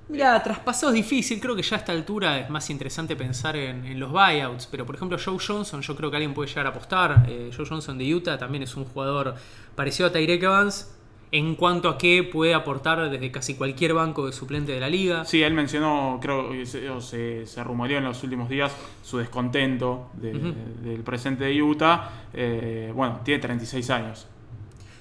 Mira, 0.10 0.42
traspaso 0.42 0.88
es 0.88 0.94
difícil, 0.94 1.40
creo 1.40 1.56
que 1.56 1.62
ya 1.62 1.76
a 1.76 1.80
esta 1.80 1.92
altura 1.92 2.40
es 2.40 2.50
más 2.50 2.70
interesante 2.70 3.16
pensar 3.18 3.58
en, 3.58 4.00
los 4.00 4.12
buyouts, 4.12 4.68
pero 4.68 4.86
por 4.86 4.96
ejemplo 4.96 5.18
Joe 5.24 5.38
Johnson, 5.38 5.82
yo 5.82 5.96
creo 5.96 6.10
que 6.10 6.16
alguien 6.16 6.34
puede 6.34 6.48
llegar 6.48 6.66
a 6.66 6.70
apostar. 6.70 7.26
Eh, 7.28 7.52
Joe 7.56 7.66
Johnson 7.66 7.98
de 7.98 8.16
Utah 8.16 8.38
también 8.38 8.64
es 8.64 8.76
un 8.76 8.86
jugador 8.86 9.36
parecido 9.76 10.08
a 10.08 10.12
Tyrek 10.12 10.42
Evans 10.42 10.94
en 11.32 11.56
cuanto 11.56 11.90
a 11.90 11.98
que 11.98 12.24
puede 12.24 12.54
aportar 12.54 13.10
desde 13.10 13.32
casi 13.32 13.56
cualquier 13.56 13.94
banco 13.94 14.26
de 14.26 14.32
suplente 14.32 14.72
de 14.72 14.80
la 14.80 14.90
liga. 14.90 15.26
Sí, 15.26 15.44
él 15.44 15.54
mencionó, 15.54 16.20
creo 16.22 16.52
que 16.52 16.66
se, 16.66 17.46
se, 17.46 17.64
rumoreó 17.64 17.98
en 17.98 18.06
los 18.06 18.24
últimos 18.24 18.48
días 18.48 18.74
su 19.04 19.18
descontento 19.18 20.10
del 20.14 21.02
presente 21.04 21.44
de 21.44 21.62
Utah. 21.62 22.10
Eh, 22.34 22.94
bueno, 22.96 23.20
tiene 23.26 23.42
36 23.42 23.90
años. 23.90 24.28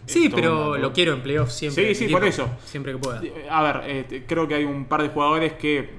Sí, 0.07 0.29
pero 0.29 0.79
lo 0.79 0.93
quiero 0.93 1.13
en 1.13 1.23
playoffs 1.23 1.55
siempre. 1.55 1.95
Sí, 1.95 2.07
sí, 2.07 2.13
por 2.13 2.25
eso. 2.25 2.49
Siempre 2.65 2.93
que 2.93 2.99
pueda. 2.99 3.21
A 3.51 3.63
ver, 3.63 3.83
eh, 3.85 4.25
creo 4.27 4.47
que 4.49 4.55
hay 4.55 4.65
un 4.65 4.87
par 4.87 5.03
de 5.03 5.09
jugadores 5.09 5.55
que, 5.55 5.91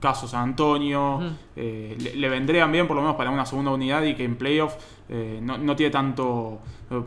caso 0.00 0.26
San 0.26 0.50
Antonio, 0.50 1.20
eh, 1.54 1.96
le, 2.16 2.28
vendrían 2.28 2.72
bien 2.72 2.86
por 2.88 2.96
lo 2.96 3.02
menos 3.02 3.16
para 3.16 3.30
una 3.30 3.44
segunda 3.44 3.70
unidad 3.70 4.02
y 4.02 4.14
que 4.14 4.24
en 4.24 4.36
playoffs 4.36 4.76
eh, 5.08 5.40
no, 5.42 5.76
tiene 5.76 5.90
tanto 5.90 6.60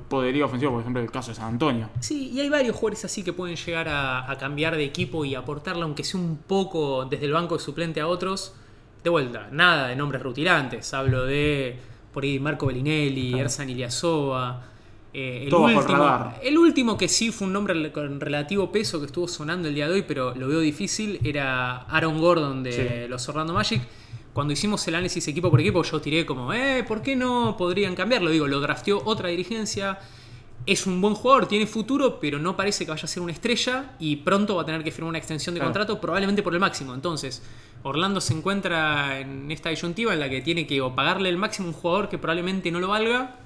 poderío 0.08 0.46
ofensivo, 0.46 0.74
por 0.74 0.82
ejemplo, 0.82 1.02
el 1.02 1.12
caso 1.12 1.32
de 1.32 1.36
San 1.36 1.48
Antonio. 1.48 1.90
Sí, 2.00 2.32
y 2.32 2.40
hay 2.40 2.50
varios 2.50 2.76
jugadores 2.76 3.04
así 3.04 3.24
que 3.24 3.34
pueden 3.34 3.56
llegar 3.56 3.88
a, 3.90 4.36
cambiar 4.40 4.78
de 4.78 4.84
equipo 4.84 5.26
y 5.26 5.36
aportarle, 5.36 5.84
aunque 5.84 6.04
sea 6.04 6.20
un 6.20 6.38
poco 6.38 7.06
desde 7.06 7.26
el 7.26 7.34
banco 7.34 7.58
de 7.58 7.64
suplente 7.64 8.00
a 8.00 8.08
otros. 8.08 8.56
De 9.04 9.10
vuelta, 9.10 9.50
nada 9.52 9.88
de 9.88 9.98
nombres 9.98 10.22
rutilantes. 10.22 10.94
Hablo 10.94 11.26
de 11.26 11.78
por 12.14 12.24
ahí 12.24 12.40
Marco 12.40 12.68
Bellinelli, 12.68 13.38
Ersan 13.38 13.70
Iliasova. 13.70 14.73
Eh, 15.16 15.46
el, 15.48 15.54
último, 15.54 16.34
el 16.42 16.58
último 16.58 16.98
que 16.98 17.08
sí 17.08 17.32
fue 17.32 17.46
un 17.46 17.54
nombre 17.54 17.92
con 17.92 18.20
relativo 18.20 18.72
peso 18.72 19.00
que 19.00 19.06
estuvo 19.06 19.28
sonando 19.28 19.68
el 19.68 19.76
día 19.76 19.88
de 19.88 19.94
hoy, 19.94 20.02
pero 20.08 20.34
lo 20.34 20.48
veo 20.48 20.60
difícil, 20.60 21.20
era 21.24 21.84
Aaron 21.84 22.20
Gordon 22.20 22.64
de 22.64 23.08
los 23.08 23.28
Orlando 23.30 23.54
Magic. 23.54 23.82
Cuando 24.34 24.54
hicimos 24.54 24.88
el 24.88 24.96
análisis 24.96 25.28
equipo 25.28 25.52
por 25.52 25.62
equipo, 25.62 25.84
yo 25.84 26.02
tiré 26.02 26.26
como, 26.26 26.52
eh, 26.52 26.84
¿por 26.88 27.04
qué 27.04 27.16
no 27.16 27.56
podrían 27.56 27.94
cambiarlo? 27.94 28.32
Digo, 28.32 28.48
lo 28.48 28.60
drafteó 28.60 29.04
otra 29.06 29.30
dirigencia. 29.30 30.00
Es 30.66 30.88
un 30.88 31.00
buen 31.00 31.14
jugador, 31.14 31.46
tiene 31.46 31.68
futuro, 31.68 32.20
pero 32.20 32.40
no 32.40 32.56
parece 32.56 32.86
que 32.86 32.92
vaya 32.92 33.04
a 33.04 33.08
ser 33.08 33.22
una 33.22 33.34
estrella 33.34 33.96
y 34.00 34.16
pronto 34.16 34.56
va 34.56 34.64
a 34.64 34.66
tener 34.66 34.84
que 34.84 34.92
firmar 34.92 35.10
una 35.10 35.18
extensión 35.20 35.54
de 35.54 35.62
contrato, 35.62 36.02
probablemente 36.02 36.42
por 36.42 36.54
el 36.54 36.60
máximo. 36.60 36.96
Entonces, 36.96 37.44
Orlando 37.84 38.22
se 38.22 38.34
encuentra 38.34 39.20
en 39.20 39.52
esta 39.52 39.70
disyuntiva 39.70 40.14
en 40.14 40.22
la 40.22 40.30
que 40.30 40.42
tiene 40.42 40.66
que 40.66 40.82
o 40.82 40.96
pagarle 40.96 41.30
el 41.30 41.38
máximo 41.38 41.68
a 41.68 41.72
un 41.72 41.76
jugador 41.76 42.10
que 42.10 42.18
probablemente 42.18 42.72
no 42.72 42.80
lo 42.80 42.88
valga, 42.88 43.43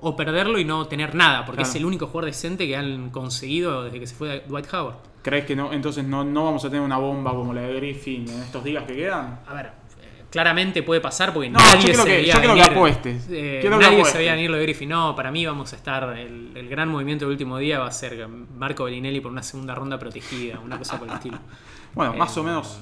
o 0.00 0.14
perderlo 0.14 0.58
y 0.58 0.64
no 0.64 0.86
tener 0.86 1.14
nada, 1.14 1.44
porque 1.44 1.62
es 1.62 1.74
el 1.74 1.84
único 1.84 2.06
jugador 2.06 2.26
decente 2.26 2.66
que 2.66 2.76
han 2.76 3.10
conseguido 3.10 3.84
desde 3.84 4.00
que 4.00 4.06
se 4.06 4.14
fue 4.14 4.44
Dwight 4.46 4.72
Howard. 4.72 4.96
¿Crees 5.22 5.44
que 5.44 5.56
no, 5.56 5.72
entonces 5.72 6.04
no, 6.04 6.22
no 6.22 6.44
vamos 6.44 6.64
a 6.64 6.68
tener 6.68 6.84
una 6.84 6.98
bomba 6.98 7.32
como 7.32 7.52
la 7.52 7.62
de 7.62 7.74
Griffin 7.74 8.28
en 8.28 8.42
estos 8.42 8.62
días 8.62 8.84
que 8.84 8.94
quedan? 8.94 9.40
A 9.46 9.54
ver, 9.54 9.66
eh, 9.66 10.24
claramente 10.30 10.82
puede 10.82 11.00
pasar 11.00 11.32
porque 11.32 11.50
nadie 11.50 11.92
yo 11.92 12.02
se 12.02 12.24
que, 12.24 12.62
apuestes. 12.62 13.26
Eh, 13.30 13.66
nadie 13.68 14.04
se 14.04 14.18
veía 14.18 14.34
venir 14.34 14.50
lo 14.50 14.56
de 14.56 14.62
Griffin. 14.62 14.88
No, 14.88 15.16
para 15.16 15.32
mí 15.32 15.44
vamos 15.44 15.72
a 15.72 15.76
estar. 15.76 16.16
El, 16.16 16.68
gran 16.68 16.88
movimiento 16.88 17.24
del 17.24 17.32
último 17.32 17.58
día 17.58 17.80
va 17.80 17.88
a 17.88 17.92
ser 17.92 18.28
Marco 18.28 18.84
Bellinelli 18.84 19.20
por 19.20 19.32
una 19.32 19.42
segunda 19.42 19.74
ronda 19.74 19.98
protegida, 19.98 20.60
una 20.60 20.78
cosa 20.78 20.98
por 20.98 21.08
el 21.08 21.14
estilo. 21.14 21.38
Bueno, 21.94 22.12
más 22.12 22.36
o 22.36 22.42
eh, 22.42 22.44
menos 22.44 22.78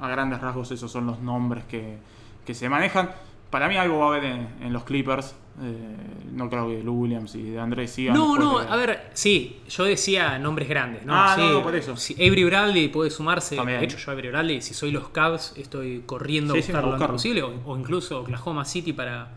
a 0.00 0.08
grandes 0.08 0.40
rasgos 0.40 0.72
esos 0.72 0.90
son 0.90 1.06
los 1.06 1.20
nombres 1.20 1.62
que, 1.64 1.98
que 2.44 2.52
se 2.52 2.68
manejan. 2.68 3.10
Para 3.50 3.68
mí 3.68 3.76
algo 3.76 3.98
va 3.98 4.06
a 4.06 4.08
haber 4.08 4.24
en, 4.24 4.72
los 4.72 4.84
Clippers. 4.84 5.34
Eh, 5.62 5.96
no 6.32 6.50
creo 6.50 6.68
que 6.68 6.82
Lou 6.82 6.94
Williams 6.94 7.34
y 7.34 7.42
de 7.50 7.58
Andrés 7.58 7.90
sigan. 7.90 8.14
No, 8.14 8.36
no, 8.36 8.58
a 8.58 8.76
ver, 8.76 9.10
sí, 9.14 9.62
yo 9.68 9.84
decía 9.84 10.38
nombres 10.38 10.68
grandes, 10.68 11.06
¿no? 11.06 11.14
Ah, 11.14 11.34
sí, 11.34 11.48
no, 11.50 11.62
por 11.62 11.74
eso. 11.74 11.96
Si 11.96 12.14
Avery 12.14 12.44
Bradley 12.44 12.88
puede 12.88 13.10
sumarse. 13.10 13.56
De 13.56 13.84
hecho, 13.84 13.96
yo 13.96 14.12
Avery 14.12 14.28
Bradley, 14.28 14.60
si 14.60 14.74
soy 14.74 14.90
los 14.90 15.08
Cavs, 15.08 15.54
estoy 15.56 16.02
corriendo 16.04 16.52
a 16.52 16.56
buscar 16.56 16.84
lo 16.84 16.98
posible. 16.98 17.42
O, 17.42 17.76
incluso 17.76 18.20
Oklahoma 18.20 18.66
City 18.66 18.92
para, 18.92 19.30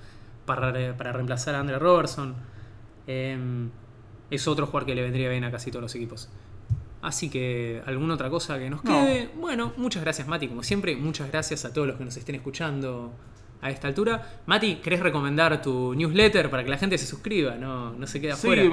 para, 0.45 0.71
reemplazar 1.13 1.55
a 1.55 1.61
Andre 1.61 1.79
Robertson. 1.79 2.35
Em, 3.07 3.69
es 4.29 4.47
otro 4.47 4.65
jugador 4.65 4.85
que 4.85 4.95
le 4.95 5.01
vendría 5.01 5.29
bien 5.29 5.45
a 5.45 5.51
casi 5.51 5.71
todos 5.71 5.83
los 5.83 5.95
equipos. 5.95 6.29
Así 7.01 7.29
que, 7.29 7.81
¿alguna 7.85 8.15
otra 8.15 8.29
cosa 8.29 8.59
que 8.59 8.69
nos 8.69 8.81
quede? 8.81 9.29
Bueno, 9.35 9.71
muchas 9.77 10.03
gracias, 10.03 10.27
Mati, 10.27 10.49
como 10.49 10.63
siempre. 10.63 10.97
Muchas 10.97 11.31
gracias 11.31 11.63
a 11.63 11.71
todos 11.71 11.87
los 11.87 11.95
que 11.95 12.03
nos 12.03 12.17
estén 12.17 12.35
escuchando 12.35 13.13
a 13.61 13.69
esta 13.69 13.87
altura. 13.87 14.41
Mati, 14.45 14.75
¿querés 14.75 14.99
recomendar 14.99 15.61
tu 15.61 15.93
newsletter 15.93 16.49
para 16.49 16.63
que 16.63 16.69
la 16.69 16.77
gente 16.77 16.97
se 16.97 17.05
suscriba? 17.05 17.55
No, 17.55 17.91
no 17.93 18.07
se 18.07 18.21
quede 18.21 18.31
afuera. 18.33 18.63
Sí, 18.63 18.69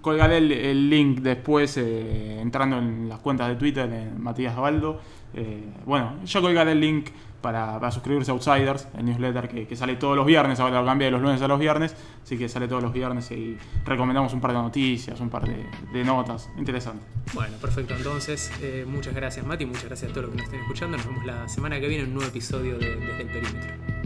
colgaré 0.00 0.38
el, 0.38 0.90
link 0.90 1.20
después 1.20 1.76
eh, 1.76 2.40
entrando 2.40 2.78
en 2.78 3.08
las 3.08 3.18
cuentas 3.20 3.48
de 3.48 3.56
Twitter 3.56 3.88
de 3.88 4.10
Matías 4.18 4.56
Baldo. 4.56 5.00
Eh, 5.34 5.64
bueno, 5.86 6.16
yo 6.24 6.40
colgaré 6.40 6.72
el 6.72 6.80
link 6.80 7.08
para, 7.42 7.90
suscribirse 7.90 8.30
a 8.30 8.34
Outsiders, 8.34 8.88
el 8.96 9.04
newsletter 9.04 9.48
que, 9.66 9.76
sale 9.76 9.96
todos 9.96 10.16
los 10.16 10.24
viernes, 10.24 10.60
ahora 10.60 10.80
lo 10.80 10.86
cambié 10.86 11.06
de 11.06 11.10
los 11.10 11.20
lunes 11.20 11.42
a 11.42 11.48
los 11.48 11.58
viernes, 11.58 11.94
así 12.22 12.38
que 12.38 12.48
sale 12.48 12.68
todos 12.68 12.82
los 12.82 12.92
viernes 12.92 13.30
y 13.32 13.58
recomendamos 13.84 14.32
un 14.32 14.40
par 14.40 14.52
de 14.52 14.58
noticias, 14.58 15.20
un 15.20 15.28
par 15.28 15.44
de, 15.44 16.04
notas, 16.04 16.48
interesante. 16.56 17.04
Bueno, 17.34 17.56
perfecto, 17.60 17.94
entonces 17.94 18.50
eh, 18.62 18.84
muchas 18.86 19.14
gracias 19.14 19.44
Mati, 19.44 19.66
muchas 19.66 19.84
gracias 19.84 20.10
a 20.10 20.14
todos 20.14 20.26
los 20.26 20.30
que 20.32 20.36
nos 20.38 20.46
estén 20.46 20.60
escuchando, 20.60 20.96
nos 20.96 21.06
vemos 21.06 21.26
la 21.26 21.48
semana 21.48 21.80
que 21.80 21.88
viene 21.88 22.04
en 22.04 22.10
un 22.10 22.14
nuevo 22.14 22.30
episodio 22.30 22.78
de 22.78 22.96
Desde 22.96 23.22
el 23.22 23.28
Perímetro. 23.28 24.01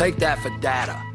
Take 0.00 0.16
that 0.16 0.38
for 0.38 0.48
data. 0.60 1.09